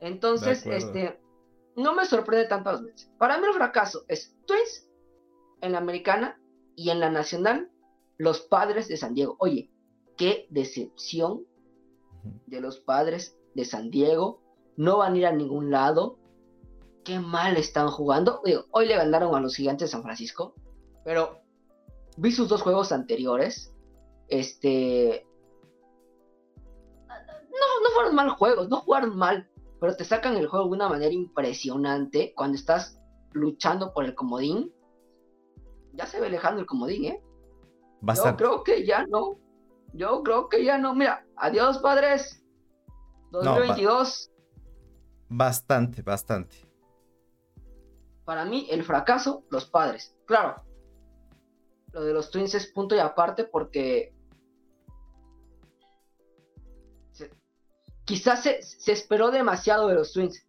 [0.00, 1.20] Entonces, este,
[1.76, 3.10] no me sorprende tanto a los Mets.
[3.18, 4.88] Para mí el fracaso es Twins
[5.60, 6.40] en la americana
[6.76, 7.70] y en la nacional,
[8.18, 9.36] los padres de San Diego.
[9.38, 9.70] Oye,
[10.16, 11.46] qué decepción
[12.46, 14.40] de los padres de San Diego.
[14.76, 16.18] No van a ir a ningún lado.
[17.04, 18.42] Qué mal están jugando.
[18.70, 20.54] hoy le ganaron a los gigantes de San Francisco.
[21.04, 21.40] Pero
[22.16, 23.72] vi sus dos juegos anteriores.
[24.28, 25.26] Este.
[27.08, 29.48] No, no fueron mal juegos, no jugaron mal.
[29.80, 32.98] Pero te sacan el juego de una manera impresionante cuando estás
[33.32, 34.72] luchando por el comodín.
[35.92, 37.22] Ya se ve alejando el comodín, ¿eh?
[38.02, 39.38] Yo creo que ya no.
[39.94, 40.94] Yo creo que ya no.
[40.94, 42.44] Mira, adiós, padres.
[43.30, 44.30] 2022.
[45.28, 46.56] bastante, bastante.
[48.24, 50.14] Para mí, el fracaso, los padres.
[50.26, 50.62] Claro,
[51.92, 54.14] lo de los Twins es punto y aparte porque
[58.04, 60.46] quizás se, esperó demasiado de los Twins.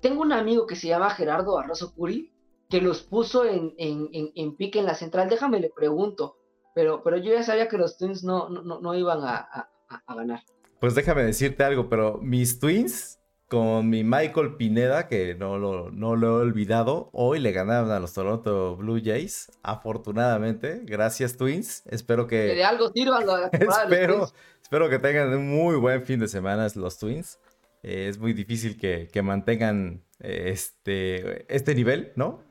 [0.00, 2.32] Tengo un amigo que se llama Gerardo Barroso Curi
[2.68, 5.28] que los puso en, en, pique en la central.
[5.28, 6.36] Déjame le pregunto,
[6.76, 9.70] pero, pero yo ya sabía que los Twins no, no, iban a,
[10.06, 10.42] ganar.
[10.78, 13.18] Pues déjame decirte algo, pero mis Twins
[13.48, 17.98] con mi Michael Pineda, que no lo, no lo he olvidado, hoy le ganaron a
[17.98, 20.82] los Toronto Blue Jays, afortunadamente.
[20.84, 21.82] Gracias, Twins.
[21.86, 22.48] Espero que...
[22.48, 24.28] Que de algo sirvan la espero,
[24.60, 27.38] espero que tengan un muy buen fin de semana los Twins.
[27.82, 32.44] Eh, es muy difícil que, mantengan eh, este, este nivel, ¿no?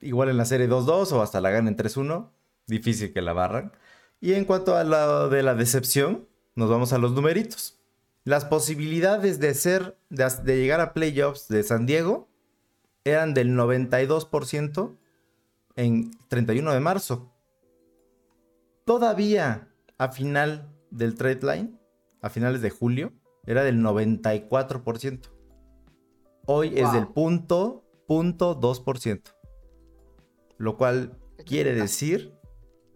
[0.00, 2.33] igual en la serie 2-2 o hasta la ganen 3-1
[2.66, 3.72] difícil que la barran.
[4.20, 7.78] Y en cuanto a lo de la decepción, nos vamos a los numeritos.
[8.24, 12.28] Las posibilidades de ser, de, llegar a playoffs de San Diego
[13.04, 14.96] eran del 92%
[15.76, 17.32] en 31 de marzo.
[18.86, 21.78] Todavía a final del trade line,
[22.22, 23.12] a finales de julio,
[23.44, 25.30] era del 94%.
[26.46, 29.22] Hoy es del punto, punto 2%.
[30.56, 32.34] Lo cual quiere decir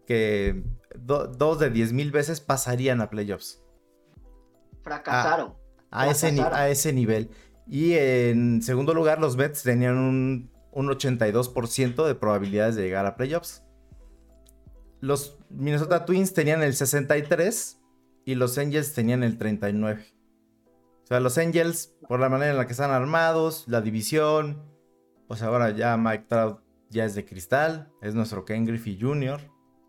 [0.09, 0.65] que
[0.97, 3.63] dos de diez mil veces pasarían a playoffs.
[4.83, 5.55] Fracasaron.
[5.91, 7.31] A, Ese, a ese nivel.
[7.67, 13.17] Y en segundo lugar, los Mets tenían un, un 82% de probabilidades de llegar a
[13.17, 13.63] playoffs.
[15.01, 17.81] Los Minnesota Twins tenían el 63
[18.25, 20.05] y los Angels tenían el 39.
[21.05, 24.63] O sea, los Angels, por la manera en la que están armados, la división,
[25.27, 29.41] pues ahora ya Mike Trout ya es de cristal, es nuestro Ken Griffey Jr.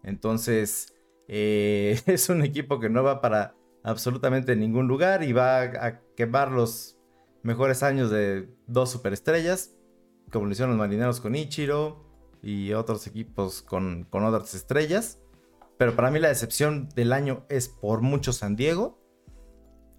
[0.03, 0.93] Entonces,
[1.27, 6.51] eh, es un equipo que no va para absolutamente ningún lugar y va a quemar
[6.51, 6.97] los
[7.43, 9.75] mejores años de dos superestrellas,
[10.31, 12.05] como lo hicieron los marineros con Ichiro
[12.41, 15.19] y otros equipos con, otras estrellas.
[15.77, 18.99] Pero para mí la decepción del año es por mucho San Diego.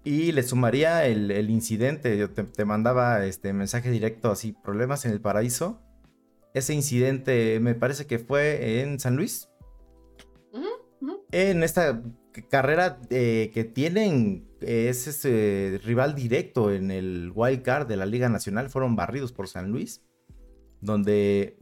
[0.03, 2.17] Y le sumaría el, incidente.
[2.17, 5.81] Yo te, mandaba este mensaje directo así, problemas en el paraíso.
[6.53, 9.50] Ese incidente me parece que fue en San Luis
[11.31, 12.01] en esta
[12.49, 18.29] carrera eh, que tienen es ese rival directo en el wild card de la Liga
[18.29, 20.03] Nacional, fueron barridos por San Luis,
[20.81, 21.57] donde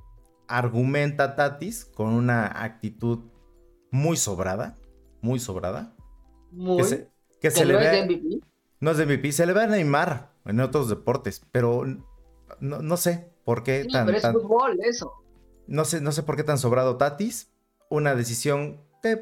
[0.47, 3.19] argumenta Tatis con una actitud
[3.91, 4.75] muy sobrada,
[5.21, 5.95] muy sobrada.
[6.51, 6.83] Muy.
[7.39, 8.45] Que se, le no ve, es de MVP.
[8.81, 11.85] No es de MVP, se le ve a Neymar en otros deportes, pero
[12.59, 14.05] no, sé por qué tan...
[14.07, 15.13] Pero es fútbol, eso.
[15.67, 17.53] No sé, no sé por qué tan sobrado Tatis.
[17.89, 19.17] Una decisión que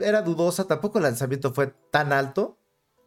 [0.00, 2.58] era dudosa, tampoco el lanzamiento fue tan alto.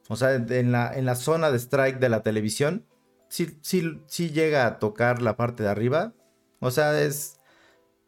[0.10, 2.86] O sea, en la, en la zona de strike de la televisión,
[3.30, 6.14] sí, sí, sí llega a tocar la parte de arriba.
[6.60, 7.40] O sea, es,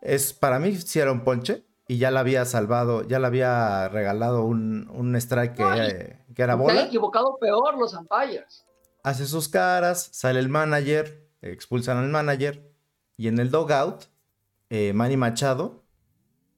[0.02, 3.88] es para mí si era un ponche y ya la había salvado, ya le había
[3.90, 6.74] regalado un, un strike que, que, era bola.
[6.74, 8.66] Se han equivocado peor los umpires.
[9.04, 12.72] Hace sus caras, sale el manager, expulsan al manager
[13.18, 14.06] y en el dogout,
[14.70, 15.85] eh, Manny Machado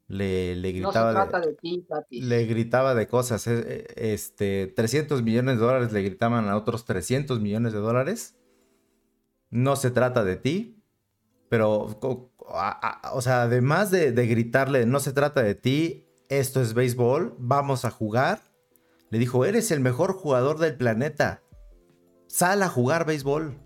[0.08, 1.14] le, le gritaba.
[1.14, 1.86] No se trata de, ti,
[2.22, 3.46] Le gritaba de cosas.
[3.48, 8.36] Eh, eh, este, 300 millones de dólares le gritaban a otros 300 millones de dólares.
[9.50, 10.74] No se trata de ti.
[11.50, 17.36] Pero, o sea, además de, de gritarle, no se trata de ti, esto es béisbol,
[17.40, 18.42] vamos a jugar.
[19.10, 21.42] Le dijo, eres el mejor jugador del planeta.
[22.28, 23.58] Sal a jugar béisbol.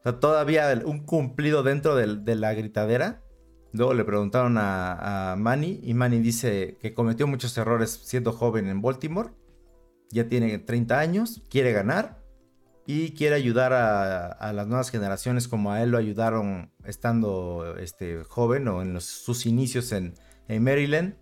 [0.00, 3.22] O sea, todavía un cumplido dentro de la gritadera.
[3.76, 8.80] Luego le preguntaron a, Manny y Manny dice que cometió muchos errores siendo joven en
[8.80, 9.30] Baltimore.
[10.10, 12.22] Ya tiene 30 años, quiere ganar
[12.86, 18.68] y quiere ayudar a, las nuevas generaciones como a él lo ayudaron estando este, joven
[18.68, 20.14] o en sus inicios en,
[20.48, 21.16] Maryland.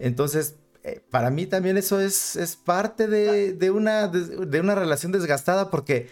[0.00, 5.70] Entonces, eh, para mí también eso es, es parte de, una, de, una relación desgastada
[5.70, 6.10] porque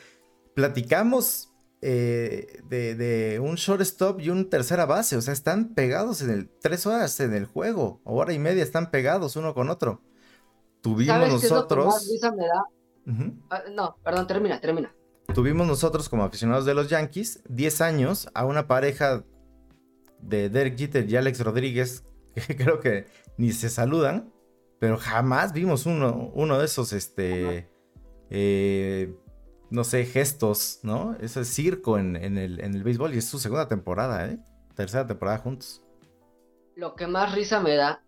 [0.55, 1.52] platicamos
[1.83, 5.17] eh, de, un shortstop y un tercera base.
[5.17, 6.49] O sea, están pegados en el.
[6.49, 8.01] Tres horas en el juego.
[8.05, 10.01] Hora y media están pegados uno con otro.
[10.81, 12.09] Tuvimos nosotros.
[13.51, 14.95] Ah, no, perdón, termina, termina.
[15.35, 19.25] Tuvimos nosotros como aficionados de los Yankees 10 años a una pareja
[20.21, 22.05] de Derek Jeter y Alex Rodríguez
[22.35, 23.07] que creo que
[23.37, 24.33] ni se saludan,
[24.79, 27.69] pero jamás vimos uno, uno de esos este,
[28.31, 29.15] eh,
[29.73, 31.17] no sé, gestos, ¿no?
[31.21, 34.39] Eso es circo en, el, en el béisbol y es su segunda temporada, ¿eh?
[34.77, 35.83] Tercera temporada juntos.
[36.77, 38.05] Lo que más risa me da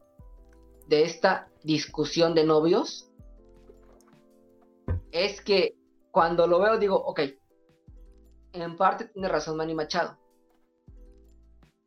[0.89, 3.11] de esta discusión de novios
[5.11, 5.77] es que
[6.11, 7.21] cuando lo veo digo, ok,
[8.53, 10.19] en parte tiene razón Manny Machado.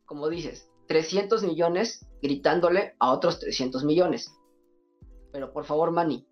[0.04, 4.34] Como dices, 300 millones gritándole a otros 300 millones.
[5.32, 6.26] Pero por favor, Manny,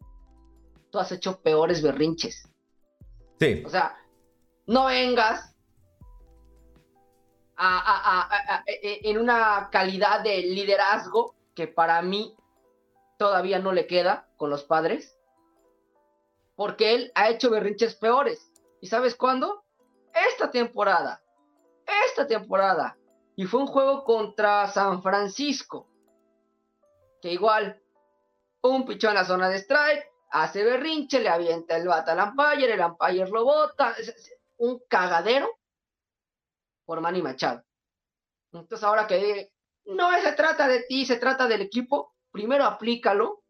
[0.90, 2.49] tú has hecho peores berrinches.
[3.64, 3.97] O sea,
[4.66, 5.55] no vengas
[8.66, 12.34] en una calidad de liderazgo que para mí
[13.18, 15.18] todavía no le queda con los padres,
[16.55, 18.53] porque él ha hecho berrinches peores.
[18.80, 19.64] ¿Y sabes cuándo?
[20.30, 21.22] Esta temporada.
[22.07, 22.97] Esta temporada.
[23.37, 25.89] Y fue un juego contra San Francisco.
[27.20, 27.82] Que igual,
[28.62, 30.11] un pichón en la zona de strike,
[30.43, 33.95] hace berrinche, le avienta el bata al umpire, el umpire lo bota,
[34.59, 35.49] un cagadero
[36.84, 37.64] por Manny Machado.
[38.53, 39.51] Entonces ahora que
[39.87, 43.43] no se trata de ti, se trata del equipo, primero aplícalo,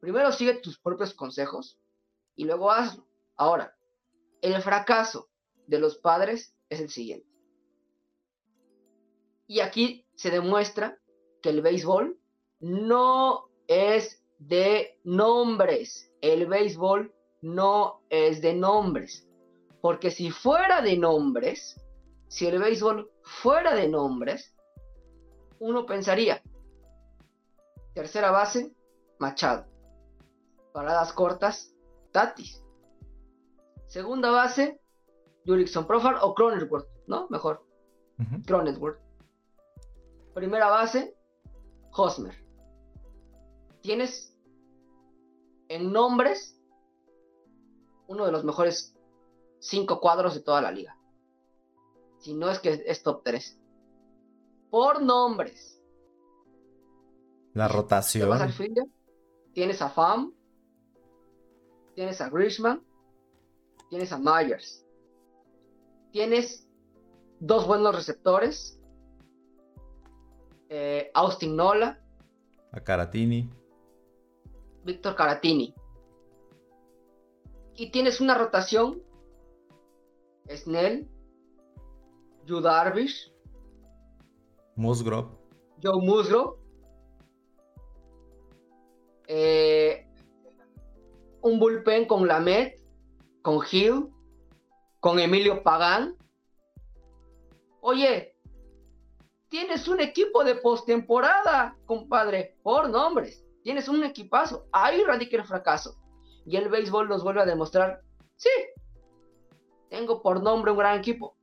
[0.00, 1.78] primero sigue tus propios consejos
[2.36, 3.06] y luego hazlo.
[3.36, 3.76] Ahora,
[4.42, 5.28] el fracaso
[5.66, 7.28] de los padres es el siguiente.
[9.48, 10.98] Y aquí se demuestra
[11.42, 12.18] que el béisbol
[12.60, 16.12] no es de nombres.
[16.20, 17.12] El béisbol
[17.42, 19.28] no es de nombres.
[19.80, 21.80] Porque si fuera de nombres,
[22.28, 24.54] si el béisbol fuera de nombres,
[25.58, 26.42] uno pensaría,
[27.94, 28.74] tercera base,
[29.18, 29.66] Machado.
[30.72, 31.74] Paradas cortas,
[32.12, 32.62] Tatis.
[33.86, 34.80] Segunda base,
[35.46, 37.28] Jurickson Profar o Cronenworth, ¿no?
[37.30, 37.64] Mejor.
[38.18, 38.42] Uh
[40.34, 41.16] Primera base,
[41.92, 42.45] Hosmer
[43.86, 44.36] tienes
[45.68, 46.60] en nombres
[48.08, 48.96] uno de los mejores
[49.60, 50.98] cinco cuadros de toda la liga.
[52.18, 53.60] Si no es que es top 3.
[54.70, 55.80] Por nombres.
[57.54, 58.28] La rotación.
[59.52, 60.34] tienes a Fam,
[61.94, 62.84] tienes a Grishman,
[63.88, 64.84] tienes a Myers,
[66.10, 66.68] tienes
[67.38, 68.80] dos buenos receptores,
[70.70, 72.02] eh, Austin Nola,
[72.72, 73.48] a Caratini.
[74.86, 75.74] Víctor Caratini.
[77.74, 79.02] Y tienes una rotación.
[80.48, 81.08] Snell,
[82.44, 83.32] Yu Darvish,
[84.76, 85.28] Musgrove,
[85.82, 86.56] Joe Musgrove,
[89.26, 90.08] eh,
[91.42, 92.80] un bullpen con Lamet,
[93.42, 94.08] con Hill,
[95.00, 96.16] con Emilio Pagán.
[97.80, 98.36] Oye,
[99.48, 103.45] tienes un equipo de postemporada, compadre, por nombres.
[103.66, 104.68] Tienes un equipazo.
[104.70, 105.96] Ahí radica el fracaso.
[106.44, 108.00] Y el béisbol nos vuelve a demostrar,
[108.36, 108.48] sí,
[109.90, 111.36] tengo por nombre un gran equipo,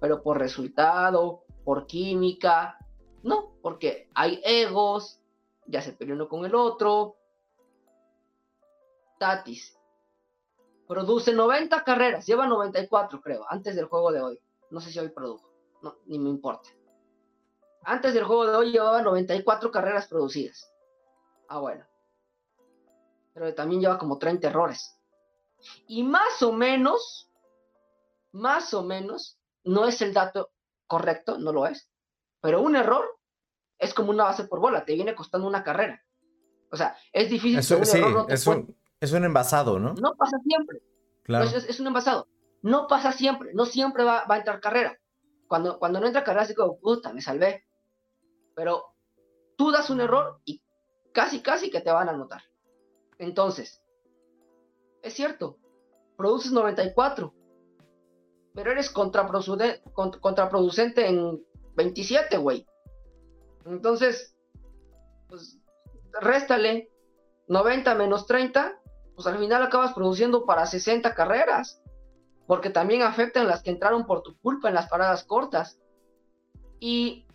[0.00, 2.76] pero por resultado, por química,
[3.22, 5.20] no, porque hay egos,
[5.64, 7.14] ya se peleó uno con el otro.
[9.20, 9.78] Tatis
[10.88, 14.40] produce 90 carreras, lleva 94 creo, antes del juego de hoy.
[14.70, 15.48] No sé si hoy produjo,
[16.06, 16.68] ni me importa.
[17.84, 20.69] Antes del juego de hoy llevaba 94 carreras producidas.
[21.50, 21.84] Ah, bueno.
[23.34, 24.96] Pero también lleva como 30 errores.
[25.88, 27.28] Y más o menos,
[28.30, 30.52] más o menos, no es el dato
[30.86, 31.90] correcto, no lo es.
[32.40, 33.04] Pero un error
[33.78, 36.00] es como una base por bola, te viene costando una carrera.
[36.70, 39.94] O sea, es difícil un error es, un, es, un, envasado, ¿no?
[39.94, 40.80] No pasa siempre.
[41.24, 41.46] Claro.
[41.46, 42.28] Es, un envasado.
[42.62, 44.96] No pasa siempre, no siempre va, va, a entrar carrera.
[45.48, 47.64] Cuando, cuando no entra carrera, así como, puta, me salvé.
[48.54, 48.94] Pero
[49.56, 50.62] tú das un error y
[51.12, 52.42] casi, casi que te van a anotar.
[53.18, 53.82] Entonces,
[55.02, 55.58] es cierto,
[56.16, 57.34] produces 94,
[58.54, 61.44] pero eres contraproducente, contraproducente en
[61.76, 62.66] 27, güey.
[63.64, 64.36] Entonces,
[65.28, 65.58] pues,
[66.20, 66.90] réstale
[67.48, 68.80] 90 menos 30,
[69.14, 71.82] pues al final acabas produciendo para 60 carreras,
[72.46, 75.78] porque también afectan las que entraron por tu culpa en las paradas cortas.
[76.80, 77.26] Y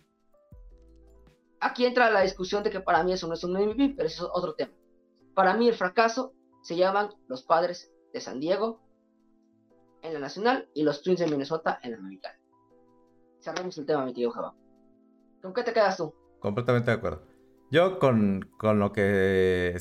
[1.66, 4.24] aquí entra la discusión de que para mí eso no es un MVP, pero eso
[4.24, 4.72] es otro tema.
[5.34, 8.80] Para mí el fracaso se llaman los padres de San Diego
[10.02, 12.38] en la nacional y los Twins de Minnesota en la americana.
[13.40, 14.54] Cerramos el tema, mi tío Java.
[15.42, 16.14] ¿Con qué te quedas tú?
[16.40, 17.22] Completamente de acuerdo.
[17.70, 19.76] Yo con, con lo que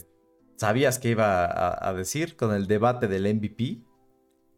[0.57, 3.81] sabías que iba a, decir, con el debate del MVP.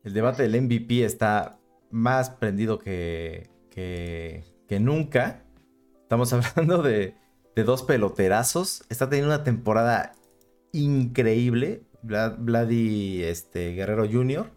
[0.03, 1.59] El debate del MVP está
[1.91, 5.46] más prendido que, que, que nunca.
[6.07, 7.15] Estamos hablando de,
[7.65, 8.85] dos peloterazos.
[8.87, 10.13] Está teniendo una temporada
[10.71, 11.83] increíble.
[12.01, 14.49] Vladi este, Guerrero Jr.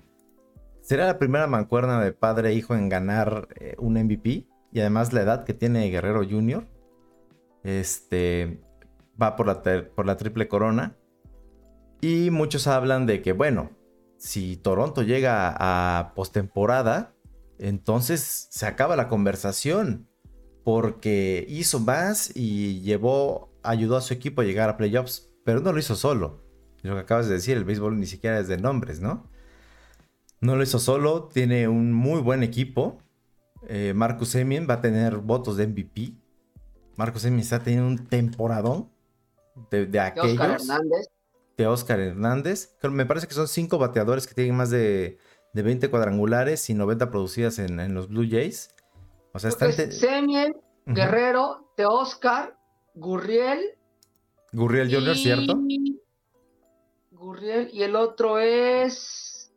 [0.80, 4.46] Será la primera mancuerna de padre e hijo en ganar eh, un MVP.
[4.70, 6.68] Y además la edad que tiene Guerrero Jr.
[7.64, 8.62] Este
[9.20, 9.60] va por la,
[9.92, 10.96] por la triple corona.
[12.00, 13.72] Y muchos hablan de que, bueno,
[14.18, 17.12] si Toronto llega a postemporada,
[17.58, 20.09] entonces se acaba la conversación.
[20.64, 25.30] Porque hizo más y llevó, ayudó a su equipo a llegar a playoffs.
[25.44, 26.44] Pero no lo hizo solo.
[26.82, 29.28] Lo que acabas de decir, el béisbol ni siquiera es de nombres, ¿no?
[30.40, 32.98] No lo hizo solo, tiene un muy buen equipo.
[33.68, 36.14] Eh, Marcus Semien va a tener votos de MVP.
[36.96, 38.90] Marcus Semien está teniendo un temporadón
[39.70, 40.38] de, aquellos.
[40.38, 41.06] De Oscar Hernández.
[41.56, 42.76] De Oscar Hernández.
[42.90, 45.18] Me parece que son cinco bateadores que tienen más de,
[45.52, 48.70] 20 cuadrangulares y 90 producidas en, los Blue Jays.
[49.32, 49.72] O sea, están.
[49.92, 50.54] Semien,
[50.86, 52.58] Guerrero, de Oscar,
[52.94, 53.78] Gurriel.
[54.52, 55.58] Gurriel Jr., ¿cierto?
[57.10, 59.52] Gurriel y el otro es.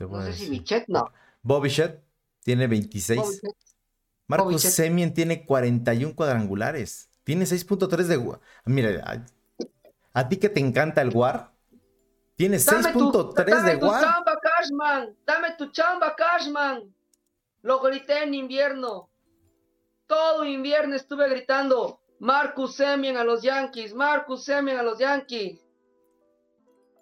[0.00, 1.10] no sé si Bichet, no.
[1.42, 1.70] Bobby
[2.42, 3.42] tiene 26.
[4.26, 7.08] Marcos Semien tiene 41 cuadrangulares.
[7.24, 8.38] Tiene 6.3 de...
[8.64, 9.26] Mira,
[10.12, 11.52] a, ti que te encanta el WAR,
[12.36, 14.02] tiene 6.3 de WAR.
[14.02, 15.16] Chamba, Cashman.
[15.26, 16.94] Dame tu chamba, Cashman.
[17.62, 19.10] Lo grité en invierno.
[20.06, 22.00] Todo invierno estuve gritando.
[22.20, 23.94] Marcus Semien a los Yankees.
[23.94, 25.60] Marcus Semien a los Yankees.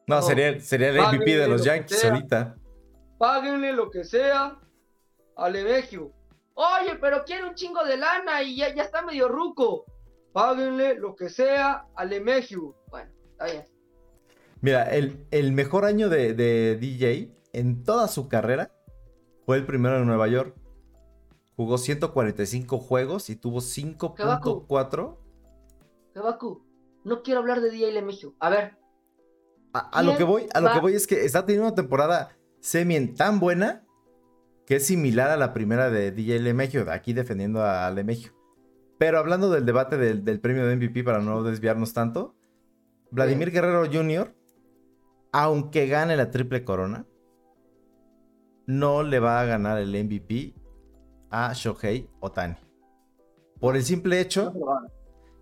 [0.06, 2.56] No, sería, sería el MVP de los Yankees ahorita
[3.18, 4.58] páguenle lo que sea
[5.36, 6.12] al Lemegio.
[6.54, 9.84] Oye, pero quiere un chingo de lana y ya, ya está medio ruco.
[10.32, 12.76] Páguenle lo que sea al Lemegio.
[12.88, 13.64] Bueno, está bien.
[14.60, 18.70] Mira, el, el mejor año de, de, DJ en toda su carrera
[19.46, 20.54] fue el primero en Nueva York.
[21.56, 25.16] Jugó 145 juegos y tuvo 5.4.
[26.12, 26.62] Kebaku,
[27.04, 28.34] no quiero hablar de DJ Lemegio.
[28.40, 28.76] A ver.
[29.72, 33.14] A, lo que voy, a lo que voy es que está teniendo una temporada Semien
[33.14, 33.84] tan buena
[34.66, 38.32] que es similar a la primera de DJ Lemegio, aquí defendiendo a Lemegio.
[38.98, 42.34] Pero hablando del debate del, premio de MVP para no desviarnos tanto,
[43.10, 44.34] Vladimir Guerrero Jr.,
[45.32, 47.06] aunque gane la triple corona,
[48.66, 50.54] no le va a ganar el MVP
[51.30, 52.56] a Shohei Otani.
[53.60, 54.52] Por el simple hecho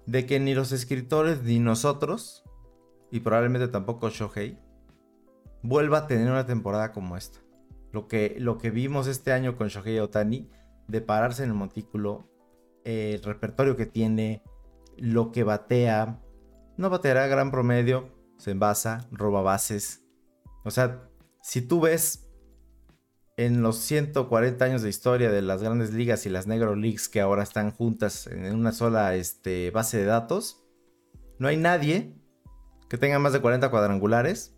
[0.06, 2.44] de que ni los escritores ni nosotros,
[3.10, 4.58] y probablemente tampoco Shohei,
[5.62, 7.40] vuelva a tener una temporada como esta.
[7.92, 10.50] Lo que, lo que vimos este año con Shohei Otani,
[10.88, 12.28] de pararse en el montículo,
[12.84, 14.42] el repertorio que tiene,
[14.98, 16.20] lo que batea,
[16.76, 20.04] no bateará gran promedio, se envasa, roba bases.
[20.64, 21.08] O sea,
[21.40, 22.28] si tú ves
[23.36, 27.20] en los 140 años de historia de las grandes ligas y las Negro Leagues que
[27.20, 30.62] ahora están juntas en una sola este, base de datos,
[31.38, 32.14] no hay nadie
[32.88, 34.54] que tenga más de 40 cuadrangulares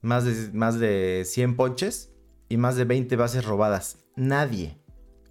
[0.00, 2.12] más de, más de 100 ponches
[2.48, 3.98] y más de 20 bases robadas.
[4.16, 4.78] Nadie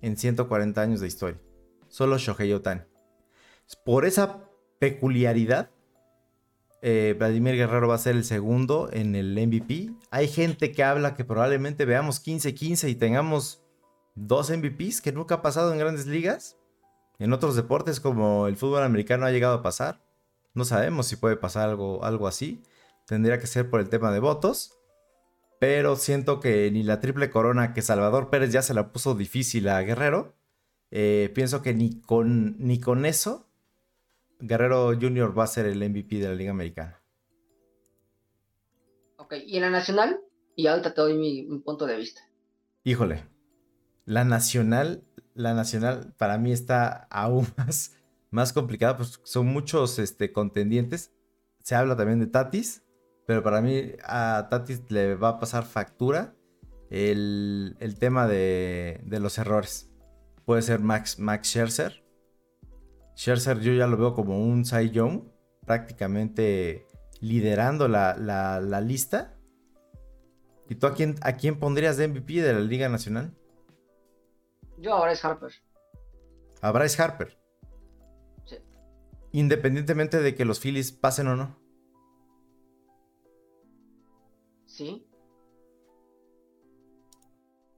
[0.02, 1.40] en 140 años de historia.
[1.88, 2.82] Solo Shohei Otani.
[3.84, 4.50] Por esa
[4.80, 5.72] peculiaridad,
[6.82, 9.92] eh, Vladimir Guerrero va a ser el segundo en el MVP.
[10.12, 13.64] Hay gente que habla que probablemente veamos 15-15 y tengamos
[14.16, 16.58] dos MVPs que nunca ha pasado en grandes ligas.
[17.20, 20.02] En otros deportes como el fútbol americano ha llegado a pasar.
[20.54, 22.62] No sabemos si puede pasar algo, algo así.
[23.06, 24.78] Tendría que ser por el tema de votos.
[25.60, 29.68] Pero siento que ni la triple corona que Salvador Pérez ya se la puso difícil
[29.70, 30.36] a Guerrero.
[30.92, 33.47] Eh, pienso que ni con, ni con eso
[34.40, 35.38] Guerrero Jr.
[35.38, 37.02] va a ser el MVP de la Liga Americana.
[39.18, 40.20] Ok, ¿y en la nacional?
[40.56, 42.22] Y ahorita te doy mi punto de vista.
[42.84, 43.26] Híjole,
[44.06, 47.98] la nacional, la nacional para mí está aún más,
[48.32, 51.12] más complicada, pues son muchos este, contendientes.
[51.62, 52.84] Se habla también de Tatis,
[53.26, 56.34] pero para mí a Tatis le va a pasar factura
[56.90, 59.90] el, tema de, los errores.
[60.46, 62.07] Puede ser Max, Max Scherzer.
[63.18, 65.24] Scherzer yo ya lo veo como un Cy Young,
[65.66, 66.86] prácticamente
[67.20, 69.36] liderando la, la, lista.
[70.70, 73.34] ¿Y tú a quién, a quién pondrías de MVP de la Liga Nacional?
[74.78, 75.52] Yo a Bryce Harper.
[76.62, 77.40] A Bryce Harper.
[78.46, 78.58] Sí.
[79.32, 81.58] Independientemente de que los Phillies pasen o no.
[84.68, 85.08] Sí.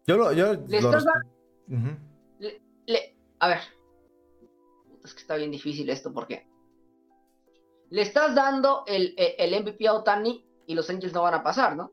[0.05, 0.33] Yo lo.
[0.33, 1.05] Yo ¿Le estás
[3.39, 3.78] A ver.
[5.09, 6.47] Es que está bien difícil esto porque.
[7.91, 11.75] Le estás dando el, el MVP a Otani y los Angels no van a pasar,
[11.75, 11.91] ¿no?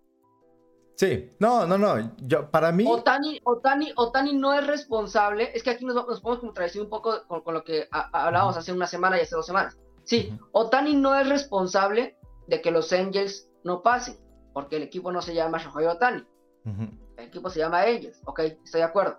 [0.97, 2.15] Sí, no, no, no.
[2.19, 2.85] Yo, para mí.
[2.89, 5.51] Otani, Otani, Otani no es responsable.
[5.55, 8.87] Es que aquí nos, nos podemos contradecir un poco con, lo que hablábamos hace una
[8.87, 9.79] semana y hace dos semanas.
[10.05, 14.17] Sí, Otani no es responsable de que los Angels no pasen,
[14.55, 16.25] porque el equipo no se llama Shohei Otani.
[16.65, 18.21] El equipo se llama Angels.
[18.25, 19.19] Ok, estoy de acuerdo.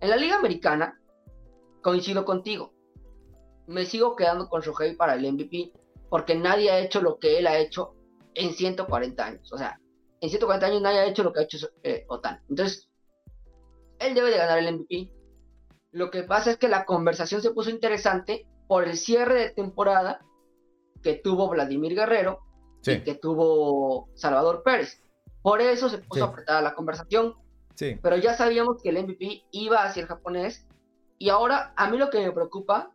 [0.00, 1.00] En la Liga Americana,
[1.82, 2.72] coincido contigo.
[3.70, 5.72] Me sigo quedando con Shohei para el MVP,
[6.08, 7.94] porque nadie ha hecho lo que él ha hecho
[8.34, 9.52] en 140 años.
[9.52, 9.80] O sea,
[10.20, 12.42] en 140 años nadie ha hecho lo que ha hecho eh, Otan.
[12.48, 12.90] Entonces,
[14.00, 15.12] él debe de ganar el MVP.
[15.92, 20.20] Lo que pasa es que la conversación se puso interesante por el cierre de temporada
[21.00, 22.40] que tuvo Vladimir Guerrero
[22.84, 25.00] y que tuvo Salvador Pérez.
[25.42, 27.36] Por eso se puso apretada la conversación.
[27.76, 28.00] Sí.
[28.02, 30.66] Pero ya sabíamos que el MVP iba hacia el japonés.
[31.18, 32.90] Y ahora a mí lo que me preocupa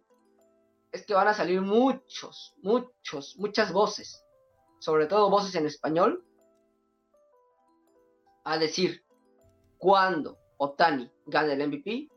[0.95, 4.23] es que van a salir muchos, muchos, muchas voces.
[4.79, 6.25] Sobre todo voces en español
[8.45, 9.03] a decir
[9.77, 12.09] cuando Otani gane el MVP,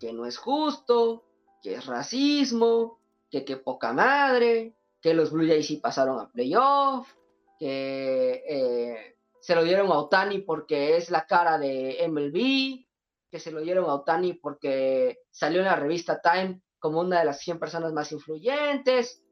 [0.00, 1.24] que no es justo,
[1.62, 3.00] que es racismo,
[3.30, 7.12] que qué poca madre, que los Blue Jays sí pasaron a playoff,
[7.58, 12.86] que eh, se lo dieron a Otani porque es la cara de MLB,
[13.30, 17.24] que se lo dieron a Otani porque salió en la revista Time como una de
[17.24, 19.22] las 100 personas más influyentes,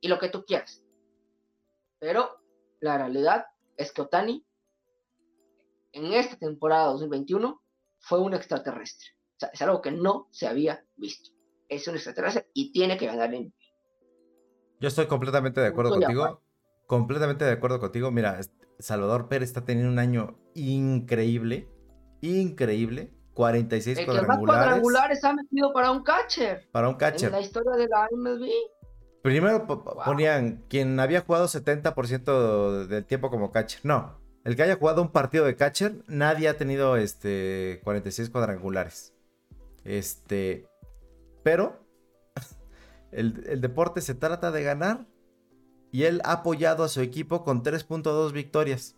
[0.00, 0.82] y lo que tú quieras.
[1.98, 2.40] Pero
[2.80, 3.46] la realidad
[3.76, 4.44] es que Otani
[5.92, 7.60] en esta temporada 2021
[7.98, 9.08] fue un extraterrestre.
[9.36, 11.30] O sea, es algo que no se había visto.
[11.68, 13.52] Es un extraterrestre y tiene que ganar en
[14.80, 16.42] Yo estoy completamente de acuerdo contigo.
[16.86, 18.10] Completamente de acuerdo contigo.
[18.10, 18.40] Mira,
[18.78, 21.68] Salvador Pérez está teniendo un año increíble.
[22.22, 23.14] Increíble.
[23.34, 24.40] 46 El cuadrangulares.
[24.40, 26.68] Que más cuadrangulares ha metido para un catcher.
[26.72, 27.28] Para un catcher.
[27.28, 28.48] En la historia de la MLB.
[29.22, 29.66] Primero
[30.04, 33.80] ponían quien había jugado 70% del tiempo como catcher.
[33.84, 39.12] No, el que haya jugado un partido de catcher, nadie ha tenido este 46 cuadrangulares.
[39.84, 40.66] Este,
[41.42, 41.84] pero
[43.12, 45.06] el, deporte se trata de ganar
[45.92, 48.96] y él ha apoyado a su equipo con 3.2 victorias.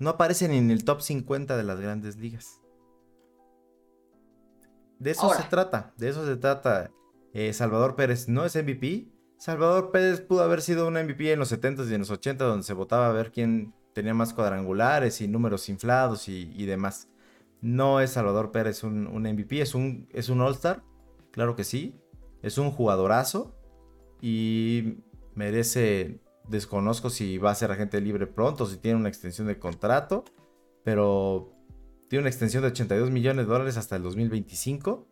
[0.00, 2.61] No aparece ni en el top 50 de las grandes ligas.
[5.02, 6.92] De eso se trata, de eso se trata.
[7.34, 9.08] Eh, Salvador Pérez no es MVP.
[9.36, 12.62] Salvador Pérez pudo haber sido un MVP en los 70s y en los 80s donde
[12.62, 17.08] se votaba a ver quién tenía más cuadrangulares y números inflados y, demás.
[17.60, 20.84] No es Salvador Pérez un, MVP, es un, es un All-Star,
[21.32, 21.96] claro que sí.
[22.40, 23.56] Es un jugadorazo
[24.20, 24.98] y
[25.34, 30.24] merece, desconozco si va a ser agente libre pronto, si tiene una extensión de contrato,
[30.84, 31.52] pero
[32.12, 35.08] tiene una extensión de 82 millones de dólares hasta el 2025.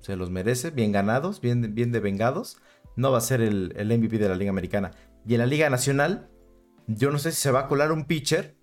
[0.00, 2.58] Se los merece, bien ganados, bien, bien devengados.
[2.94, 4.90] No va a ser el, el MVP de la Liga Americana.
[5.26, 6.28] Y en la Liga Nacional,
[6.86, 8.54] yo no sé si se va a colar un pitcher.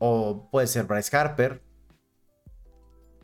[0.00, 1.62] O puede ser Bryce Harper.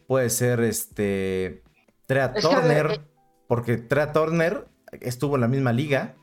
[0.07, 1.64] Puede ser este.
[2.07, 2.93] Trea Turner.
[2.93, 3.01] Eh,
[3.49, 4.68] porque Trea Turner
[5.01, 6.14] estuvo en la misma liga.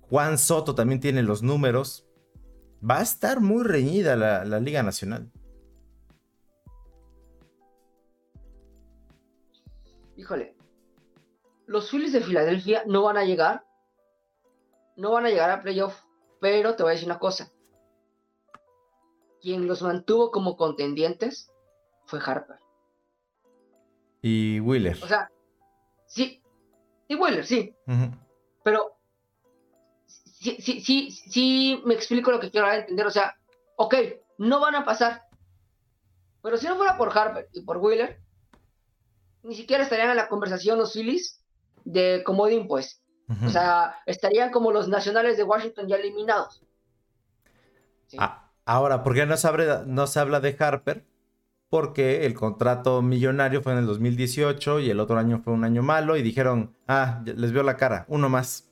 [0.00, 2.08] Juan Soto también tiene los números.
[2.82, 5.30] Va a estar muy reñida la, la Liga Nacional.
[10.16, 10.56] Híjole.
[11.66, 13.64] Los Phillies de Filadelfia no van a llegar.
[14.96, 15.98] No van a llegar a playoff.
[16.40, 17.50] Pero te voy a decir una cosa.
[19.40, 21.50] Quien los mantuvo como contendientes
[22.06, 22.58] fue Harper.
[24.22, 24.98] Y Wheeler.
[25.02, 25.30] O sea,
[26.06, 26.42] sí.
[27.08, 27.74] Y Wheeler, sí.
[28.62, 28.96] Pero
[30.06, 33.06] sí, sí, sí, sí me explico lo que quiero entender.
[33.06, 33.36] O sea,
[33.76, 33.94] ok,
[34.38, 35.22] no van a pasar.
[36.42, 38.23] Pero si no fuera por Harper y por Wheeler,
[39.44, 41.40] ni siquiera estarían en la conversación los Phillies
[41.84, 43.00] de comodín, pues.
[43.44, 46.62] O sea, estarían como los nacionales de Washington ya eliminados.
[48.18, 49.48] Ah, ahora, ¿por qué no se,
[49.86, 51.06] no se habla de Harper?
[51.70, 55.82] Porque el contrato millonario fue en el 2018 y el otro año fue un año
[55.82, 58.70] malo y dijeron, ah, les veo la cara, uno más.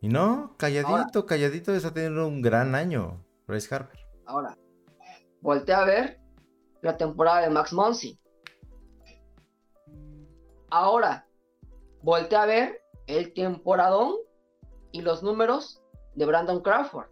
[0.00, 3.98] Y no, calladito, calladito, está teniendo un gran año, Bryce Harper.
[4.26, 4.58] Ahora,
[5.40, 6.20] voltea a ver
[6.82, 8.18] la temporada de Max Monsi.
[10.70, 11.26] Ahora,
[12.02, 14.16] voltea a ver el temporadón
[14.92, 15.82] y los números
[16.14, 17.08] de Brandon Crawford.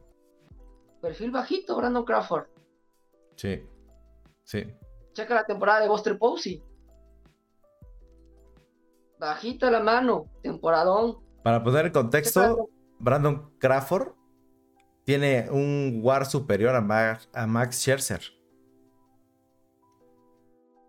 [1.01, 2.47] Perfil bajito, Brandon Crawford.
[3.37, 3.63] Sí,
[4.43, 4.65] sí.
[5.13, 6.63] Checa la temporada de Buster Posey.
[9.19, 11.19] Bajita la mano, temporadón.
[11.43, 14.13] Para poner en contexto, Brandon Crawford
[15.05, 18.23] tiene un WAR superior a Max, a Max Scherzer.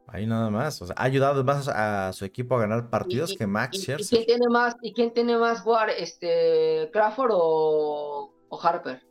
[0.07, 0.81] Ahí nada más.
[0.81, 4.21] O sea, ha ayudado más a su equipo a ganar partidos que Max Scherzer.
[4.21, 5.89] ¿y quién tiene más, ¿Y quién tiene más WAR?
[5.89, 8.31] Este, ¿Crawford o,
[8.61, 9.01] Harper?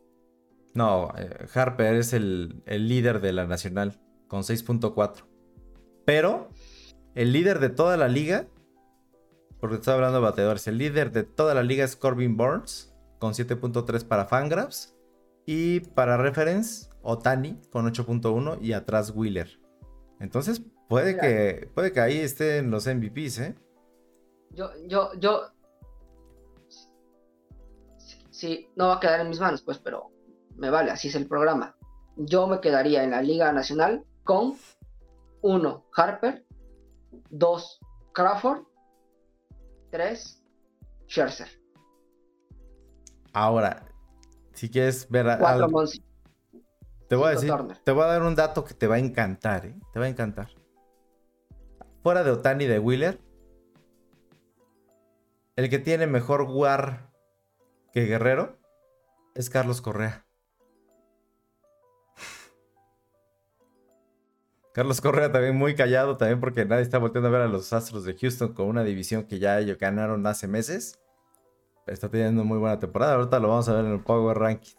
[0.73, 5.25] No, eh, Harper es el, el, líder de la nacional con 6.4.
[6.05, 6.49] Pero
[7.15, 8.47] el líder de toda la liga,
[9.61, 13.33] porque estoy hablando de bateadores, el líder de toda la liga es Corbin Burns con
[13.33, 14.95] 7.3 para Fangraphs.
[15.47, 19.61] Y para Reference, Otani con 8.1 y atrás Wheeler.
[20.19, 23.55] Entonces, Puede que, puede que ahí estén los MVPs, ¿eh?
[24.51, 25.43] Yo, yo, yo.
[28.31, 30.11] Sí, no va a quedar en mis manos, pues, pero
[30.57, 31.77] me vale, así es el programa.
[32.17, 34.55] Yo me quedaría en la Liga Nacional con
[35.43, 35.87] 1.
[35.97, 36.45] Harper,
[37.31, 37.81] 2.
[38.13, 38.63] Crawford,
[39.91, 40.43] 3.
[41.09, 41.49] Scherzer.
[43.33, 43.87] Ahora,
[44.53, 45.39] si quieres ver a.
[45.39, 45.69] 4.
[47.09, 47.53] Te voy a decir,
[47.85, 49.75] te voy a dar un dato que te va a encantar, ¿eh?
[49.93, 50.49] Te va a encantar.
[52.05, 53.19] Fuera de Otani de Wheeler,
[55.57, 57.11] el que tiene mejor WAR
[57.95, 58.59] que Guerrero
[59.35, 60.27] es Carlos Correa.
[64.75, 68.05] Carlos Correa también muy callado, también porque nadie está volviendo a ver a los Astros
[68.05, 71.01] de Houston con una división que ya ellos ganaron hace meses.
[71.87, 73.15] Está teniendo muy buena temporada.
[73.15, 74.75] Ahorita lo vamos a ver en el Power Ranking.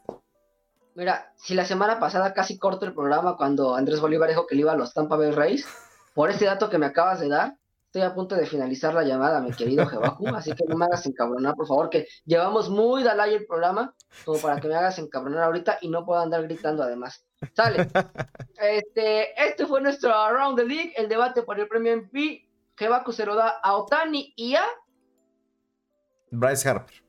[0.94, 4.62] Mira, si la semana pasada casi corto el programa cuando Andrés Bolívar dijo que le
[4.62, 5.66] iba a los Tampa Bay Rays,
[6.16, 7.58] por este dato que me acabas de dar,
[7.88, 11.06] estoy a punto de finalizar la llamada, mi querido Jebaku, así que no me hagas
[11.06, 13.94] encabronar, por favor, que llevamos muy dalay el programa,
[14.24, 17.24] como para que me hagas encabronar ahorita y no pueda andar gritando además.
[17.54, 17.88] Sale.
[18.58, 22.50] Este, este fue nuestro Around the League, el debate por el premio MP.
[22.78, 24.64] Jebaku se lo da a Otani y a
[26.32, 27.04] Bryce Harper.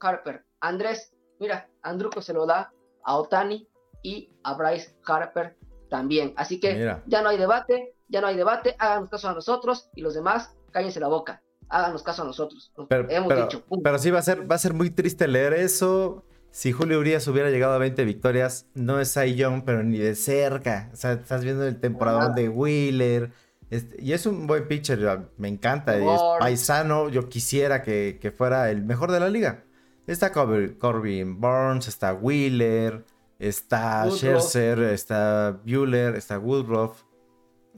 [0.00, 0.46] Harper.
[0.60, 2.72] Andrés, mira, Andruco se lo da
[3.04, 3.68] a Otani
[4.02, 5.58] y a Bryce Harper
[5.90, 6.32] también.
[6.36, 10.00] Así que ya no hay debate, ya no hay debate, háganos caso a nosotros y
[10.00, 11.42] los demás cállense la boca.
[11.68, 12.72] Háganos caso a nosotros.
[12.88, 16.24] Pero, Hemos dicho, pero sí va a ser, va a ser muy triste leer eso.
[16.50, 20.16] Si Julio Urias hubiera llegado a 20 victorias, no es Cy Young, pero ni de
[20.16, 20.90] cerca.
[20.92, 23.30] O sea, estás viendo el temporada de Wheeler.
[23.70, 25.96] Este, y es un buen pitcher, me encanta.
[25.96, 29.62] Y es paisano, yo quisiera que, que, fuera el mejor de la liga.
[30.08, 33.04] Está Corbin Burns, está Wheeler,
[33.40, 37.04] Está Scherzer, está Bueller, está Woodruff.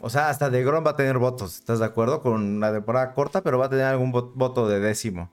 [0.01, 2.21] O sea, hasta de Grom va a tener votos, ¿estás de acuerdo?
[2.21, 5.31] Con la temporada corta, pero va a tener algún voto de décimo.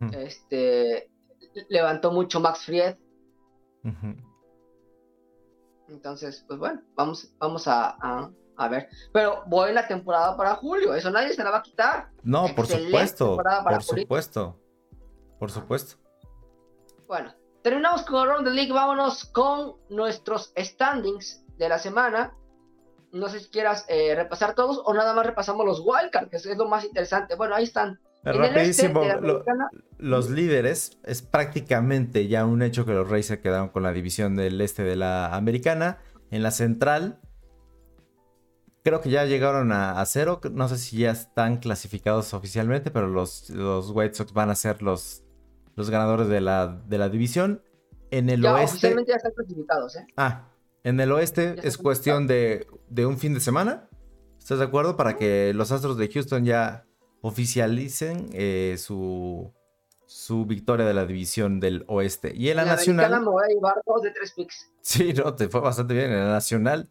[0.12, 1.10] Este
[1.68, 2.94] levantó mucho Max Fried.
[5.88, 8.30] Entonces, pues bueno, vamos, vamos a,
[8.70, 8.88] ver.
[9.12, 12.12] Pero buena temporada para Julio, eso nadie se la va a quitar.
[12.22, 13.36] No, por supuesto.
[13.64, 14.60] Por supuesto.
[15.40, 15.96] Por supuesto.
[17.08, 22.34] Bueno, Terminamos con Around the League, vámonos con nuestros standings de la semana.
[23.12, 26.56] No sé si quieras eh, repasar todos o nada más repasamos los wildcards, que es
[26.56, 27.34] lo más interesante.
[27.34, 28.00] Bueno, ahí están.
[28.24, 29.02] Este rapidísimo,
[29.98, 34.36] los líderes es prácticamente ya un hecho que los Rays se quedaron con la división
[34.36, 35.98] del este de la americana.
[36.30, 37.18] En la central,
[38.84, 40.40] creo que ya llegaron a, cero.
[40.52, 44.82] No sé si ya están clasificados oficialmente, pero los, los White Sox van a ser
[44.82, 45.24] los
[45.76, 47.62] los ganadores de la, de la división.
[48.10, 48.72] En el oeste.
[48.72, 50.06] Oficialmente ya están clasificados, ¿eh?
[50.16, 50.48] Ah,
[50.82, 53.88] en el oeste es cuestión de, de, un fin de semana.
[54.38, 54.96] ¿Estás de acuerdo?
[54.96, 56.86] Para que los Astros de Houston ya
[57.20, 59.52] oficialicen eh, su,
[60.06, 62.32] su victoria de la división del oeste.
[62.34, 63.24] Y en la, nacional.
[64.02, 64.70] de tres picks.
[64.80, 66.10] Sí, no, te fue bastante bien.
[66.10, 66.90] En la nacional,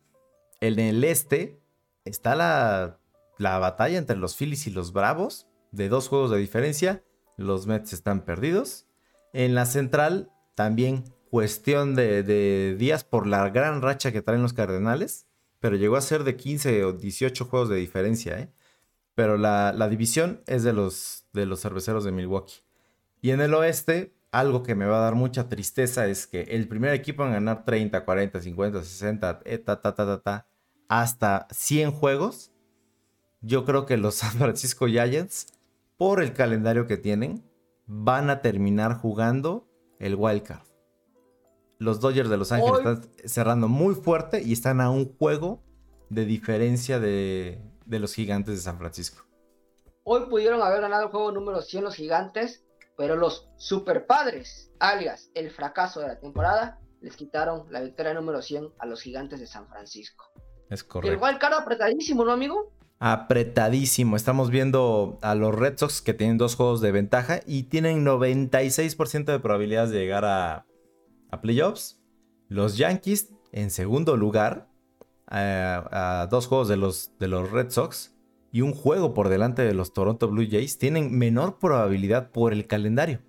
[0.62, 1.60] en el este,
[2.06, 3.00] está la,
[3.38, 7.04] la batalla entre los Phillies y los Bravos, de dos juegos de diferencia.
[7.40, 8.86] Los Mets están perdidos.
[9.34, 15.28] En la central, también cuestión de, días por la gran racha que traen los Cardenales,
[15.60, 18.52] pero llegó a ser de 15 o 18 juegos de diferencia, ¿eh?
[19.16, 22.62] Pero la, división es de los, de los cerveceros de Milwaukee.
[23.22, 26.68] Y en el oeste, algo que me va a dar mucha tristeza es que el
[26.68, 30.48] primer equipo en ganar 30, 40, 50, 60, ta, ta, ta, ta,
[30.88, 32.52] hasta 100 juegos,
[33.42, 35.48] yo creo que los San Francisco Giants,
[36.00, 37.44] por el calendario que tienen,
[37.86, 39.68] van a terminar jugando
[40.00, 40.66] el wild card.
[41.78, 45.62] Los Dodgers de Los Ángeles están cerrando muy fuerte y están a un juego
[46.10, 49.26] de diferencia de, de los gigantes de San Francisco.
[50.06, 55.52] Hoy pudieron haber ganado el juego número 100 los gigantes, pero los superpadres, alias el
[55.52, 59.68] fracaso de la temporada, les quitaron la victoria número 100 a los gigantes de San
[59.68, 60.32] Francisco.
[60.70, 61.14] Es correcto.
[61.14, 62.72] el wild card apretadísimo, ¿no, amigo?
[63.00, 64.16] Apretadísimo.
[64.16, 69.26] Estamos viendo a los Red Sox que tienen dos juegos de ventaja y tienen 96%
[69.26, 70.66] de probabilidades de llegar a,
[71.42, 72.02] playoffs.
[72.50, 74.70] Los Yankees en segundo lugar,
[75.28, 78.16] a, dos juegos de los, de los Red Sox
[78.52, 82.68] y un juego por delante de los Toronto Blue Jays, tienen menor probabilidad por el
[82.68, 83.22] calendario.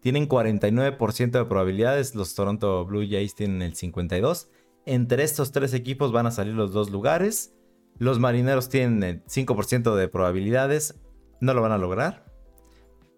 [0.00, 4.48] Tienen 49% de probabilidades, los Toronto Blue Jays tienen el 52%.
[4.86, 7.57] Entre estos tres equipos van a salir los dos lugares.
[7.98, 10.98] Los marineros tienen el 5% de probabilidades.
[11.40, 12.24] No lo van a lograr.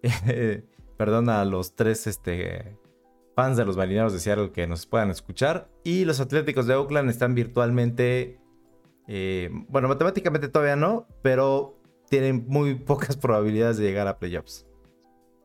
[0.97, 2.77] Perdón a los tres este,
[3.35, 5.69] fans de los marineros de Seattle que nos puedan escuchar.
[5.83, 8.39] Y los atléticos de Oakland están virtualmente.
[9.07, 11.79] Eh, bueno, matemáticamente todavía no, pero
[12.09, 14.65] tienen muy pocas probabilidades de llegar a playoffs.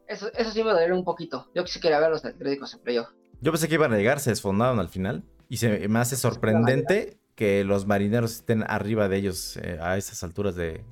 [0.08, 1.50] Eso, eso sí me dolería un poquito.
[1.54, 3.14] Yo sí quería ver a los atléticos en playoffs.
[3.40, 5.24] Yo pensé que iban a llegar, se desfondaron al final.
[5.48, 10.24] Y se me hace sorprendente que los marineros estén arriba de ellos eh, a esas
[10.24, 10.84] alturas de,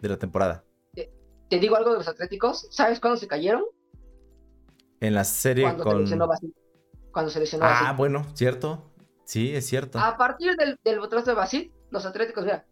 [0.00, 0.62] la temporada.
[0.94, 2.68] ¿Te, digo algo de los Atléticos?
[2.70, 3.64] ¿Sabes cuándo se cayeron?
[5.00, 6.06] En la serie cuando con...
[6.06, 6.16] Se
[7.10, 8.92] cuando se lesionó Ah, bueno, cierto.
[9.24, 9.98] Sí, es cierto.
[9.98, 12.66] A partir del, del de Basil, los Atléticos, mira,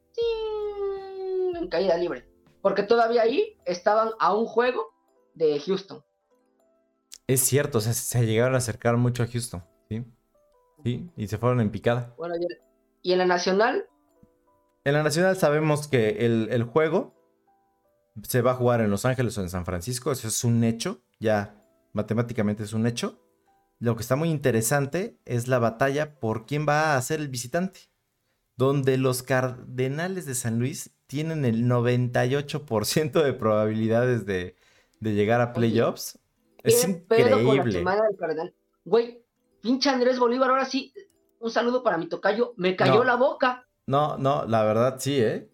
[1.59, 2.29] en caída libre.
[2.61, 4.95] Porque todavía ahí estaban a un juego
[5.35, 6.05] de Houston.
[7.27, 10.05] Es cierto, o sea, se llegaron a acercar mucho a Houston, ¿sí?
[10.85, 12.15] Sí, y se fueron en picada.
[12.19, 12.35] Bueno,
[13.05, 13.87] ¿Y en la nacional?
[14.83, 17.15] En la nacional sabemos que el, juego
[18.23, 20.11] se va a jugar en Los Ángeles o en San Francisco.
[20.11, 21.03] Eso es un hecho.
[21.21, 23.21] Ya matemáticamente es un hecho.
[23.79, 27.81] Lo que está muy interesante es la batalla por quién va a ser el visitante.
[28.57, 34.57] Donde los Cardenales de San Luis tienen el 98% de probabilidades de,
[35.01, 36.19] llegar a playoffs.
[36.63, 37.85] es increíble.
[38.87, 39.23] Güey,
[39.61, 40.95] pinche Andrés Bolívar, ahora sí,
[41.45, 43.69] un saludo para mi tocayo, me cayó la boca.
[43.87, 45.47] No, no, la verdad sí, ¿eh?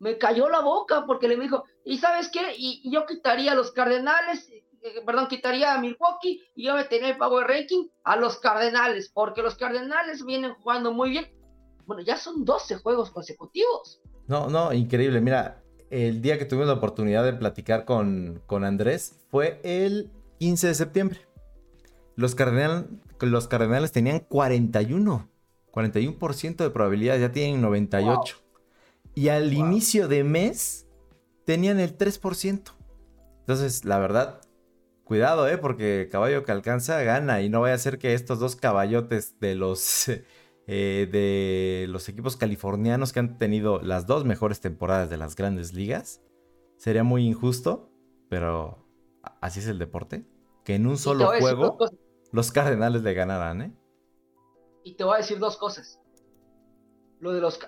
[0.00, 2.40] Me cayó la boca porque le dijo, ¿y sabes qué?
[2.58, 7.10] Y, yo quitaría a los Cardenales, eh, perdón, quitaría a Milwaukee y yo me tenía
[7.10, 11.32] el Power Ranking a los Cardenales, porque los Cardenales vienen jugando muy bien.
[11.86, 14.00] Bueno, ya son 12 juegos consecutivos.
[14.26, 15.20] No, no, increíble.
[15.20, 20.10] Mira, el día que tuvimos la oportunidad de platicar con, con Andrés fue el
[20.40, 21.20] 15 de septiembre.
[22.16, 22.34] Los,
[23.26, 25.28] los Cardenales tenían 41.
[25.72, 28.36] 41% de probabilidad, ya tienen 98.
[29.14, 30.86] Y al inicio de mes
[31.44, 32.72] tenían el 3%.
[33.40, 34.40] Entonces, la verdad,
[35.04, 35.58] cuidado, ¿eh?
[35.58, 39.54] Porque caballo que alcanza gana y no vaya a ser que estos dos caballotes de
[39.54, 40.08] los,
[40.66, 45.72] eh, de los equipos californianos que han tenido las dos mejores temporadas de las grandes
[45.72, 46.22] ligas,
[46.76, 47.90] sería muy injusto,
[48.28, 48.86] pero
[49.40, 50.24] así es el deporte.
[50.64, 51.76] Que en un solo juego
[52.32, 53.76] los Cardenales le ganarán, ¿eh?
[54.82, 56.00] Y te voy a decir dos cosas.
[57.20, 57.60] Lo de los...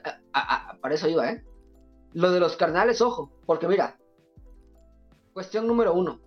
[0.80, 1.44] para eso iba, ¿eh?
[2.14, 3.98] Lo de los Cardenales, ojo, porque mira,
[5.32, 6.20] cuestión número uno.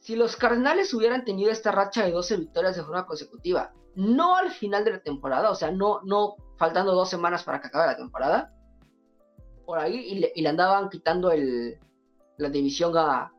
[0.00, 4.50] Si los Cardenales hubieran tenido esta racha de 12 victorias de forma consecutiva, no al
[4.50, 7.96] final de la temporada, o sea, no, no faltando dos semanas para que acabe la
[7.96, 8.52] temporada,
[9.64, 9.94] por ahí
[10.34, 11.78] y le, andaban quitando el,
[12.36, 13.32] la división a,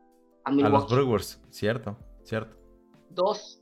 [0.44, 0.76] a Milwaukee.
[0.76, 2.65] A los Brewers, cierto, cierto
[3.16, 3.60] dos.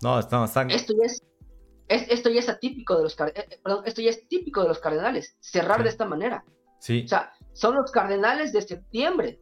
[0.00, 1.22] No, estamos Esto ya es,
[1.88, 4.78] esto ya es atípico de los eh, eh, perdón, esto ya es típico de los
[4.78, 6.44] Cardenales, cerrar de esta manera.
[6.78, 7.02] Sí.
[7.04, 9.40] O sea, son los Cardenales de septiembre.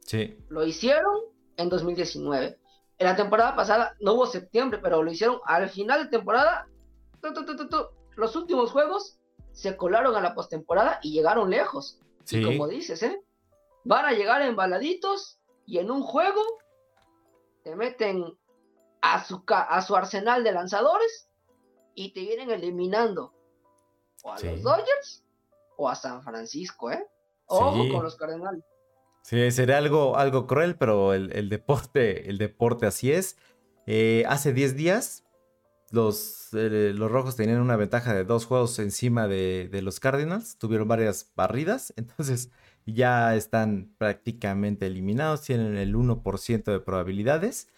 [0.00, 0.36] Sí.
[0.48, 1.20] Lo hicieron
[1.56, 2.58] en 2019.
[2.98, 6.68] En la temporada pasada no hubo septiembre, pero lo hicieron al final de temporada.
[8.16, 9.18] los últimos juegos
[9.52, 12.00] se colaron a la postemporada y llegaron lejos.
[12.24, 12.38] Sí.
[12.38, 13.22] Y como dices, ¿eh?
[13.84, 16.42] Van a llegar embaladitos y en un juego
[17.66, 18.24] te meten
[19.02, 21.28] a su, a su arsenal de lanzadores
[21.96, 23.34] y te vienen eliminando.
[24.22, 25.24] o a los Dodgers
[25.76, 27.04] o a San Francisco, ¿eh?
[27.46, 28.62] Ojo con los Cardenales.
[29.22, 33.36] Sí, sería algo, algo cruel, pero el, deporte, el deporte así es.
[33.88, 35.24] Eh, hace 10 días,
[35.90, 40.56] los, eh, los rojos tenían una ventaja de dos juegos encima de, de, los Cardinals.
[40.56, 42.52] Tuvieron varias barridas, entonces
[42.94, 45.42] ya están prácticamente eliminados.
[45.42, 47.68] Tienen el 1% de probabilidades.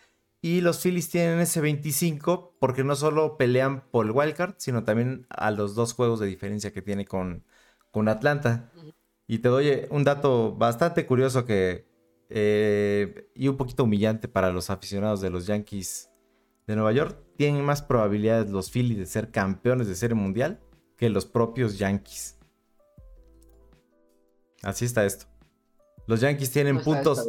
[0.41, 5.27] Y los Phillies tienen ese 25 porque no solo pelean por el wildcard, sino también
[5.31, 7.45] a los dos juegos de diferencia que tiene con,
[7.91, 8.71] con Atlanta.
[9.27, 11.89] Y te doy un dato bastante curioso que
[12.31, 16.11] eh, y un poquito humillante para los aficionados de los Yankees
[16.67, 17.19] de Nueva York.
[17.37, 20.61] Tienen más probabilidades los Phillies de ser campeones de serie mundial
[20.97, 22.38] que los propios Yankees.
[24.63, 25.27] Así está esto.
[26.07, 27.29] Los Yankees tienen puntos,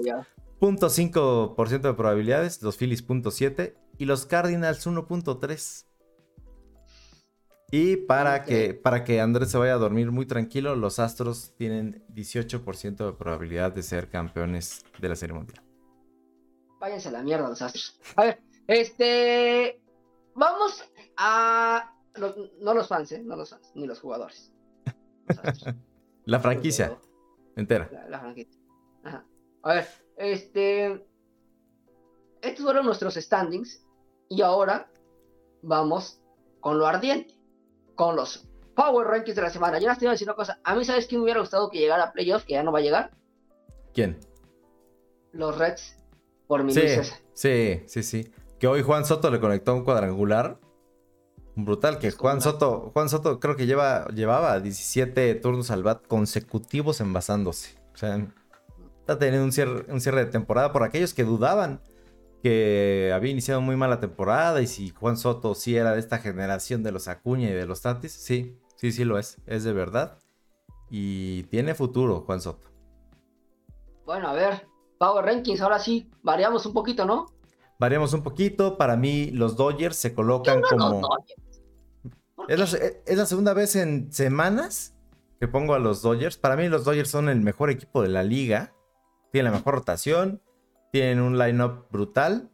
[0.62, 5.86] 0.5% de probabilidades, los Phillies 0.7 y los Cardinals 1.3.
[7.72, 12.04] Y para, que, para que Andrés se vaya a dormir muy tranquilo, los Astros tienen
[12.14, 15.62] 18% de probabilidad de ser campeones de la Serie Mundial.
[16.80, 18.00] Váyanse a la mierda los Astros.
[18.16, 19.82] A ver, este...
[20.36, 20.84] Vamos
[21.18, 21.94] a...
[22.62, 23.22] no los fans, ¿eh?
[23.24, 24.52] No los fans, ni los jugadores.
[26.26, 26.98] la franquicia
[27.56, 27.90] entera.
[28.10, 28.62] La, franquicia.
[29.04, 29.26] Ajá.
[29.64, 29.88] A ver,
[30.18, 31.06] este.
[32.42, 33.86] Estos fueron nuestros standings.
[34.30, 34.92] Y ahora
[35.62, 36.22] vamos
[36.60, 37.36] con lo ardiente.
[37.96, 39.80] Con los Power Rankings de la semana.
[39.80, 40.60] Yo no estoy a decir una cosa.
[40.64, 42.46] A mí, ¿sabes quién me hubiera gustado que llegara a playoffs?
[42.46, 43.12] Que ya no va a llegar.
[43.94, 44.20] ¿Quién?
[45.32, 45.98] Los Reds.
[46.48, 46.82] Por mi sí,
[47.34, 48.34] sí, sí, sí.
[48.58, 50.60] Que hoy Juan Soto le conectó un cuadrangular.
[51.56, 57.02] Brutal, que Juan Soto, Juan Soto creo que lleva, llevaba 17 turnos al bat consecutivos
[57.02, 57.78] envasándose.
[57.94, 58.28] O sea,
[59.00, 61.82] está teniendo un cierre, un cierre de temporada por aquellos que dudaban
[62.42, 66.84] que había iniciado muy mala temporada y si Juan Soto sí era de esta generación
[66.84, 70.18] de los Acuña y de los Tatis, sí, sí, sí lo es, es de verdad.
[70.90, 72.70] Y tiene futuro Juan Soto.
[74.06, 77.28] Bueno, a ver, Power Rankings, ahora sí, variamos un poquito, ¿no?
[77.80, 81.08] Variamos un poquito, para mí los Dodgers se colocan como...
[82.50, 84.96] Es la, es la segunda vez en semanas
[85.40, 86.38] que pongo a los Dodgers.
[86.38, 88.74] Para mí los Dodgers son el mejor equipo de la liga.
[89.32, 90.42] Tienen la mejor rotación.
[90.92, 92.52] Tienen un line-up brutal.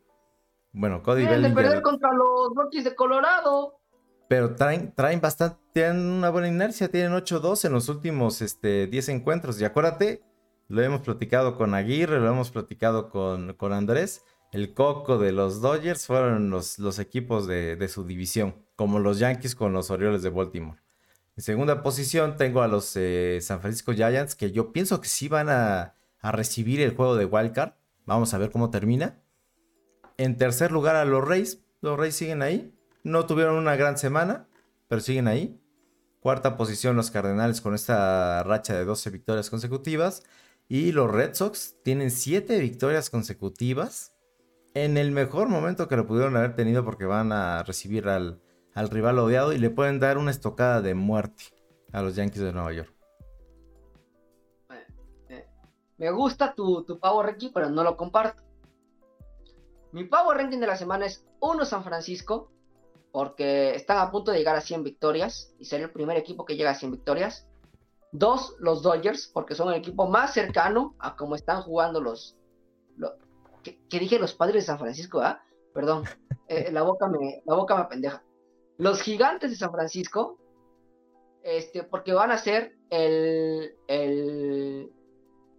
[0.74, 3.80] Bueno, Cody Tienen de perder contra los Rockies de Colorado.
[4.28, 9.10] Pero traen, traen bastante, tienen una buena inercia, tienen 8-2 en los últimos este, 10
[9.10, 9.60] encuentros.
[9.62, 10.24] Y acuérdate,
[10.68, 14.24] lo hemos platicado con Aguirre, lo hemos platicado con, con Andrés.
[14.56, 19.74] El coco de los Dodgers fueron los, equipos de, su división, como los Yankees con
[19.74, 20.80] los Orioles de Baltimore.
[21.36, 25.28] En segunda posición tengo a los eh, San Francisco Giants, que yo pienso que sí
[25.28, 27.74] van a, a recibir el juego de Wildcard.
[28.06, 29.20] Vamos a ver cómo termina.
[30.16, 31.60] En tercer lugar a los Reyes.
[31.82, 32.74] Los Reyes siguen ahí.
[33.04, 34.48] No tuvieron una gran semana,
[34.88, 35.60] pero siguen ahí.
[36.22, 40.24] Cuarta posición los Cardenales con esta racha de 12 victorias consecutivas.
[40.70, 44.15] Y los Red Sox tienen 7 victorias consecutivas.
[44.76, 48.42] En el mejor momento que lo pudieron haber tenido porque van a recibir al,
[48.74, 51.46] al rival odiado y le pueden dar una estocada de muerte
[51.94, 52.94] a los Yankees de Nueva York.
[55.98, 58.44] Me gusta tu, tu Power Ranking, pero no lo comparto.
[59.94, 62.52] Mi Power Ranking de la semana es 1 San Francisco,
[63.14, 66.58] porque están a punto de llegar a 100 victorias y ser el primer equipo que
[66.58, 67.48] llega a 100 victorias.
[68.12, 72.36] 2 los Dodgers, porque son el equipo más cercano a cómo están jugando los...
[73.74, 75.42] que, dije los padres de San Francisco, ¿ah?
[75.74, 76.04] Perdón,
[76.48, 78.24] eh, la, boca me, la boca me pendeja.
[78.78, 80.38] Los gigantes de San Francisco,
[81.44, 84.92] este, porque van a ser el, el,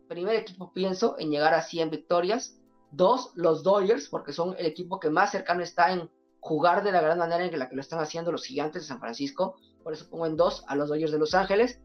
[0.09, 2.61] primer equipo pienso en llegar a 100 victorias.
[2.93, 6.09] Dos, los Dodgers, porque son el equipo que más cercano está en
[6.41, 9.01] jugar de la gran manera en la que lo están haciendo los gigantes de San
[9.01, 9.57] Francisco.
[9.83, 11.81] Por eso pongo en dos a los Dodgers de Los Ángeles.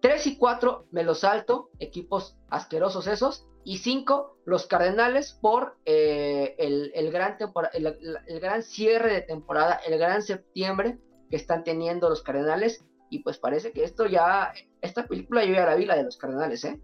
[0.00, 3.46] Tres y cuatro me los salto, equipos asquerosos esos.
[3.64, 7.36] Y cinco, los Cardenales por eh, el, gran
[7.74, 12.84] el, gran cierre de temporada, el gran septiembre que están teniendo los Cardenales.
[13.10, 16.16] Y pues parece que esto ya, esta película yo ya la vi, la de los
[16.16, 16.80] Cardenales, ¿eh?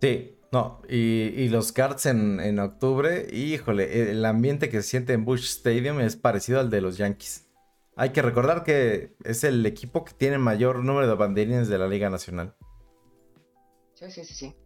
[0.00, 5.44] Sí, no, y, los Cards en, octubre, híjole, el ambiente que se siente en Bush
[5.44, 7.46] Stadium es parecido al de los Yankees.
[7.96, 11.88] Hay que recordar que es el equipo que tiene mayor número de banderines de la
[11.88, 12.54] Liga Nacional.
[13.94, 14.56] Sí, sí, sí, sí.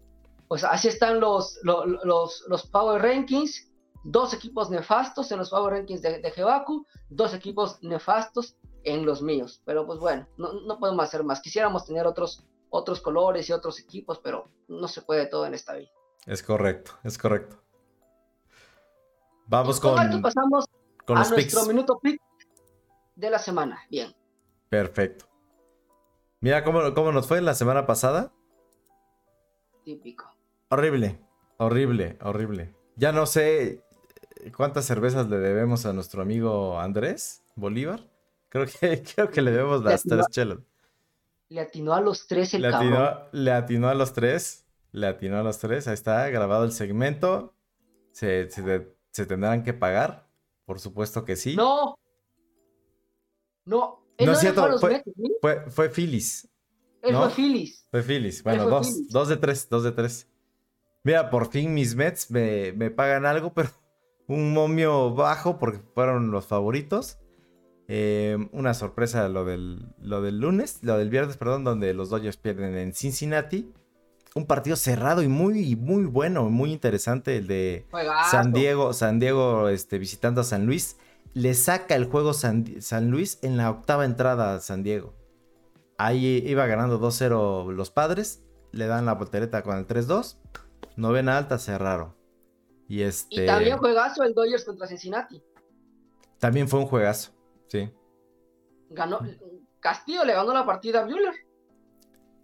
[0.51, 3.71] Pues así están los, los, los, Power Rankings.
[4.03, 9.23] Dos equipos nefastos en los Power Rankings de, de Jebaku, dos equipos nefastos en los
[9.23, 9.63] míos.
[9.65, 11.41] Pero pues bueno, no, no podemos hacer más.
[11.41, 15.75] Quisiéramos tener otros otros colores y otros equipos, pero no se puede todo en esta
[15.75, 15.91] vida.
[16.27, 17.63] Es correcto, es correcto.
[19.47, 20.65] Vamos con, pasamos
[21.07, 22.21] con a nuestro minuto pick
[23.15, 23.79] de la semana.
[23.89, 24.13] Bien.
[24.69, 25.27] Perfecto.
[26.41, 28.33] Mira cómo, cómo nos fue la semana pasada.
[29.85, 30.40] Típico.
[30.71, 31.19] Horrible,
[31.59, 32.75] horrible, horrible.
[32.95, 33.83] Ya no sé
[34.57, 38.09] cuántas cervezas le debemos a nuestro amigo Andrés Bolívar.
[38.49, 40.59] Creo que, creo que le debemos las tres chelas.
[41.49, 43.19] Le atinó a los tres el le cabrón.
[43.33, 44.65] le atinó a los tres.
[44.93, 45.89] Le atinó a los tres.
[45.89, 47.53] Ahí está, grabado el segmento.
[48.13, 50.29] Se, se, se tendrán que pagar.
[50.67, 51.57] Por supuesto que sí.
[51.57, 51.99] No.
[53.65, 54.07] No.
[54.17, 55.03] Él No no, es cierto, a fue-.
[55.41, 55.53] Fue.
[55.53, 55.71] Él ¿no?
[55.71, 56.49] fue Phillies.
[57.91, 58.43] Fue Phillies.
[58.45, 59.09] Bueno, fue dos.
[59.09, 59.69] Dos de tres.
[59.69, 60.30] Dos de tres.
[61.03, 63.71] Mira, por fin mis Mets me, me pagan algo, pero
[64.27, 67.19] un momio bajo porque fueron los favoritos.
[67.93, 72.37] Eh, una sorpresa lo del, lo del lunes, lo del viernes, perdón, donde los Dodgers
[72.37, 73.73] pierden en Cincinnati.
[74.37, 78.31] Un partido cerrado y muy, muy bueno, muy interesante el de Juegazo.
[78.31, 80.99] San Diego, San Diego este, visitando a San Luis.
[81.35, 85.15] Le saca el juego San, San Luis en la octava entrada a San Diego.
[85.99, 88.45] Ahí iba ganando 2-0 los padres.
[88.71, 90.37] Le dan la voltereta con el 3-2.
[90.97, 92.15] Novena alta, cerraron.
[92.89, 93.45] Y este.
[93.45, 95.43] Y también juegazo el Dodgers contra Cincinnati.
[96.39, 97.33] también fue un juegazo.
[97.69, 97.91] Sí.
[98.91, 99.21] Ganó.
[99.81, 101.35] Castillo le ganó la partida a Bueller.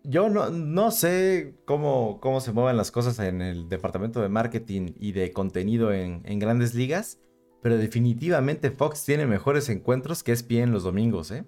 [0.05, 4.93] Yo no, no sé cómo, cómo se mueven las cosas en el departamento de marketing
[5.01, 7.19] y de contenido en, en grandes ligas,
[7.61, 11.45] pero definitivamente Fox tiene mejores encuentros que ESPN los domingos, ¿eh?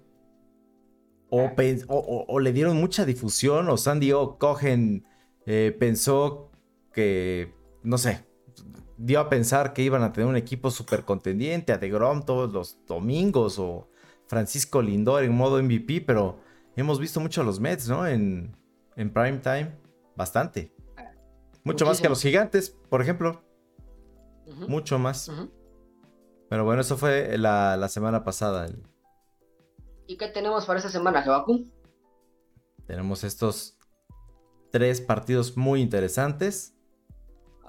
[1.29, 5.05] O, pen- o- o- o le dieron mucha difusión, o San Diego Cogen
[5.45, 6.48] eh, pensó
[6.93, 7.53] que,
[7.83, 8.25] no sé,
[8.97, 12.85] dio a pensar que iban a tener un equipo súper contendiente, a DeGrom todos los
[12.85, 13.89] domingos, o
[14.27, 16.39] Francisco Lindor en modo MVP, pero
[16.75, 18.05] hemos visto mucho a los Mets, ¿no?
[18.05, 18.55] En,
[18.95, 19.77] en prime time,
[20.15, 20.73] bastante.
[21.63, 23.43] Mucho más que a los gigantes, por ejemplo.
[24.67, 25.31] Mucho más.
[26.49, 28.65] Pero bueno, eso fue la, la semana pasada.
[28.65, 28.83] El-
[30.07, 31.65] ¿Y qué tenemos para esta semana, Jebacú?
[32.87, 33.77] Tenemos estos
[34.71, 36.75] tres partidos muy interesantes.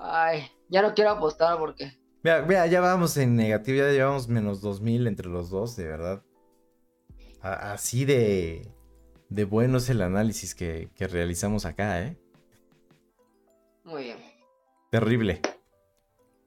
[0.03, 1.93] Ay, ya no quiero apostar porque.
[2.23, 6.23] Mira, mira, ya vamos en negativo, ya llevamos menos 2000 entre los dos, de verdad.
[7.43, 8.75] A- así de,
[9.29, 12.19] de bueno es el análisis que, que realizamos acá, ¿eh?
[13.85, 14.19] Muy bien.
[14.91, 15.41] Terrible.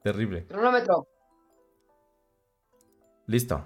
[0.02, 0.46] Terrible.
[0.46, 1.06] Cronómetro.
[3.26, 3.64] Listo.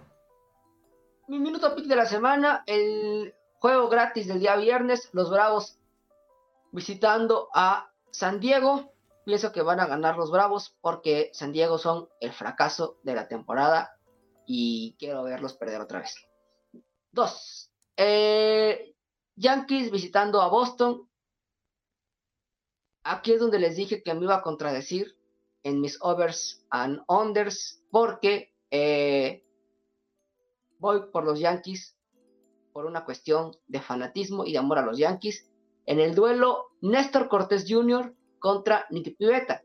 [1.29, 5.79] Mi minuto pick de la semana, el juego gratis del día viernes, los Bravos
[6.73, 8.93] visitando a San Diego.
[9.29, 13.29] Pienso que van a ganar los Bravos porque San Diego son el fracaso de la
[13.29, 14.01] temporada
[14.47, 16.17] y quiero verlos perder otra vez.
[17.13, 17.71] Dos.
[17.99, 18.95] eh,
[19.37, 21.11] Yankees visitando a Boston.
[23.03, 25.15] Aquí es donde les dije que me iba a contradecir
[25.63, 29.45] en mis overs and unders porque eh,
[30.79, 31.99] voy por los Yankees
[32.73, 35.51] por una cuestión de fanatismo y de amor a los Yankees.
[35.85, 38.15] En el duelo, Néstor Cortés Jr.
[38.39, 39.63] contra Nicky Pivetta.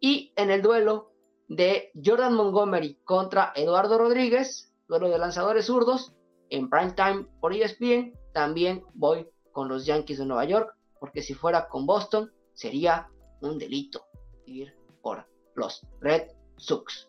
[0.00, 1.12] Y en el duelo
[1.48, 6.14] de Jordan Montgomery contra Eduardo Rodríguez, duelo de lanzadores zurdos,
[6.50, 11.34] en prime time por ESPN, también voy con los Yankees de Nueva York, porque si
[11.34, 13.08] fuera con Boston, sería
[13.40, 14.06] un delito
[14.46, 17.08] ir por los Red Sox.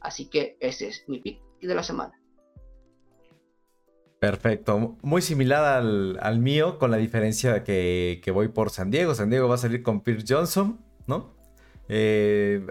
[0.00, 2.19] Así que ese es mi pick de la semana.
[4.20, 4.98] Perfecto.
[5.00, 9.14] Muy similar al, mío, con la diferencia de que, voy por San Diego.
[9.14, 11.34] San Diego va a salir con Pierce Johnson, ¿no?
[11.88, 12.66] Eh,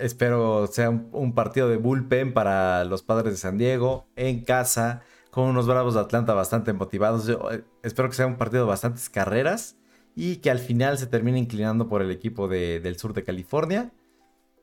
[0.00, 5.44] espero sea un, partido de bullpen para los padres de San Diego, en casa, con
[5.44, 7.28] unos bravos de Atlanta bastante motivados.
[7.28, 9.76] Eh, espero que sea un partido de bastantes carreras
[10.16, 13.92] y que al final se termine inclinando por el equipo de- del sur de California.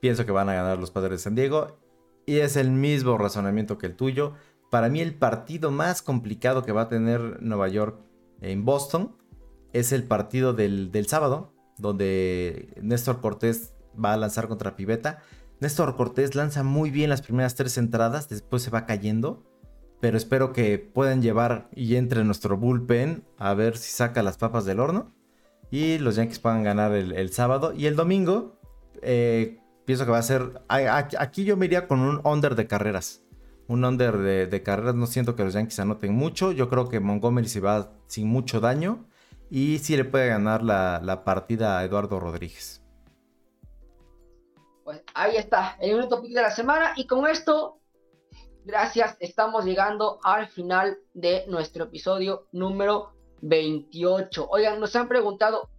[0.01, 1.77] Pienso que van a ganar los padres de San Diego.
[2.25, 4.33] Y es el mismo razonamiento que el tuyo.
[4.69, 7.99] Para mí el partido más complicado que va a tener Nueva York
[8.41, 9.15] en Boston
[9.73, 13.73] es el partido del, del sábado, donde Néstor Cortés
[14.03, 15.19] va a lanzar contra Pivetta.
[15.59, 19.43] Néstor Cortés lanza muy bien las primeras tres entradas, después se va cayendo,
[19.99, 24.65] pero espero que puedan llevar y entre nuestro bullpen a ver si saca las papas
[24.65, 25.15] del horno
[25.71, 27.73] y los Yankees puedan ganar el, el sábado.
[27.73, 28.59] Y el domingo,
[29.01, 30.61] eh, pienso que va a ser.
[30.67, 33.23] Aquí yo me iría con un under de carreras.
[33.67, 34.95] Un under de, carreras.
[34.95, 36.51] No siento que los Yankees anoten mucho.
[36.51, 39.05] Yo creo que Montgomery se va sin mucho daño.
[39.49, 42.81] Y sí le puede ganar la, la partida a Eduardo Rodríguez.
[44.83, 46.93] Pues ahí está, el minuto pick de la semana.
[46.95, 47.81] Y con esto,
[48.63, 53.11] gracias, estamos llegando al final de nuestro episodio número
[53.41, 54.47] 28.
[54.49, 55.69] Oigan, nos han preguntado,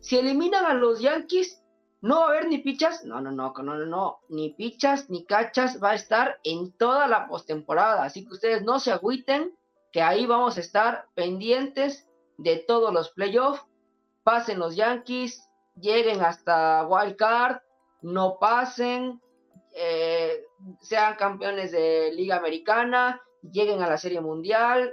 [0.00, 1.57] si eliminan a los Yankees,
[2.00, 3.04] ¿no va a haber ni pichas?
[3.04, 7.08] No, no, no, no, no, no, ni pichas ni cachas va a estar en toda
[7.08, 8.04] la postemporada.
[8.04, 9.56] Así que ustedes no se agüiten,
[9.92, 13.64] que ahí vamos a estar pendientes de todos los playoffs.
[14.22, 17.60] Pasen los Yankees, lleguen hasta Wild Card,
[18.02, 19.20] no pasen,
[19.74, 20.44] eh,
[20.80, 24.92] sean campeones de Liga Americana, lleguen a la Serie Mundial,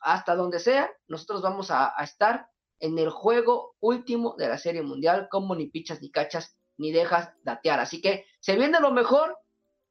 [0.00, 2.48] hasta donde sea, nosotros vamos a, estar
[2.80, 7.32] en el juego último de la Serie Mundial, como ni pichas ni cachas ni dejas
[7.42, 7.80] datear.
[7.80, 9.36] Así que se viene lo mejor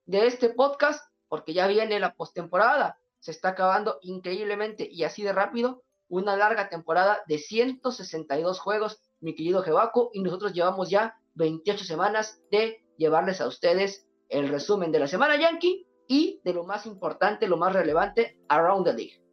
[0.06, 2.98] de este podcast, porque ya viene la postemporada.
[3.20, 9.36] Se está acabando increíblemente y así de rápido una larga temporada de 162 juegos, mi
[9.36, 15.00] querido Jebaco, y nosotros llevamos ya 28 semanas de llevarles a ustedes el resumen de
[15.00, 19.27] la semana Yankee y de lo más importante, lo más relevante, Around the League.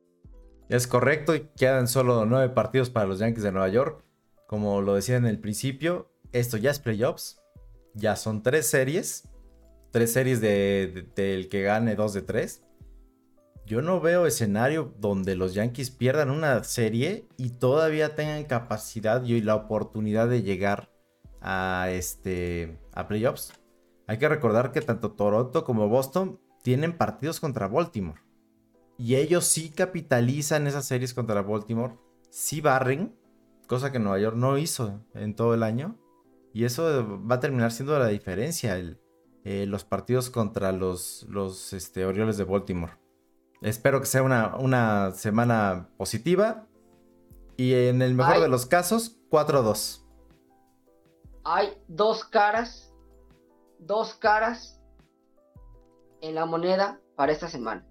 [0.68, 4.02] Es correcto, y quedan solo nueve partidos para los Yankees de Nueva York.
[4.46, 7.40] Como lo decía en el principio, esto ya es playoffs,
[7.94, 9.28] ya son tres series,
[9.90, 12.62] tres series del de, que gane dos de tres.
[13.66, 19.40] Yo no veo escenario donde los Yankees pierdan una serie y todavía tengan capacidad y
[19.40, 20.90] la oportunidad de llegar
[21.40, 23.52] a, este, a playoffs.
[24.06, 28.20] Hay que recordar que tanto Toronto como Boston tienen partidos contra Baltimore.
[28.96, 31.94] Y ellos sí capitalizan esas series contra Baltimore.
[32.30, 33.14] Sí barren,
[33.66, 35.98] cosa que Nueva York no hizo en todo el año.
[36.52, 38.78] Y eso va a terminar siendo la diferencia,
[39.44, 42.92] eh, los partidos contra los, los este, Orioles de Baltimore.
[43.60, 46.66] Espero que sea una, una semana positiva.
[47.56, 50.02] Y en el mejor de los casos, 4-2.
[51.44, 52.94] Hay dos caras,
[53.78, 54.80] dos caras
[56.20, 57.86] en la moneda para esta semana.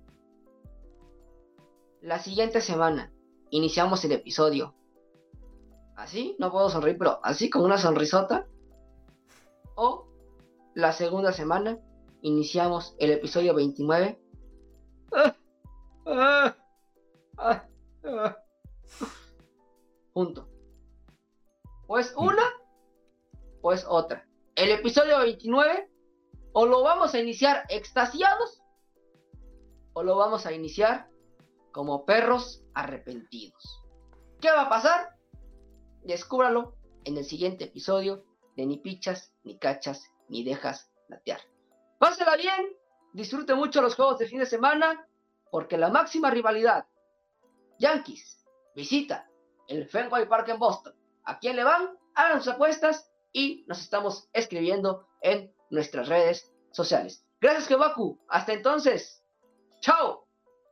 [2.04, 3.14] La siguiente semana
[3.50, 4.76] iniciamos el episodio.
[5.96, 8.46] Así, no puedo sonreír, pero así con una sonrisota.
[9.76, 10.06] O
[10.74, 11.80] la segunda semana
[12.22, 14.20] iniciamos el episodio 29
[20.12, 20.50] Punto.
[21.88, 22.44] Pues una,
[23.62, 24.28] pues otra.
[24.56, 25.90] El episodio 29,
[26.52, 28.62] o lo vamos a iniciar extasiados,
[29.94, 31.13] o lo vamos a iniciar
[31.74, 33.82] como perros arrepentidos.
[34.40, 35.18] ¿Qué va a pasar?
[36.04, 38.24] Descúbralo en el siguiente episodio
[38.56, 41.42] de Ni Pichas, Ni Cachas, Ni Dejas Latear.
[42.00, 42.78] Pásela bien,
[43.14, 45.08] disfrute mucho los juegos de fin de semana
[45.52, 46.86] porque la máxima rivalidad,
[47.80, 48.46] Yankees,
[48.76, 49.30] visita
[49.68, 50.94] el Fenway Park en Boston.
[51.26, 51.98] ¿A quién le van?
[52.16, 57.26] Hagan sus apuestas y nos estamos escribiendo en nuestras redes sociales.
[57.42, 58.20] Gracias, Kebaku.
[58.30, 59.24] Hasta entonces.
[59.82, 60.23] Chao.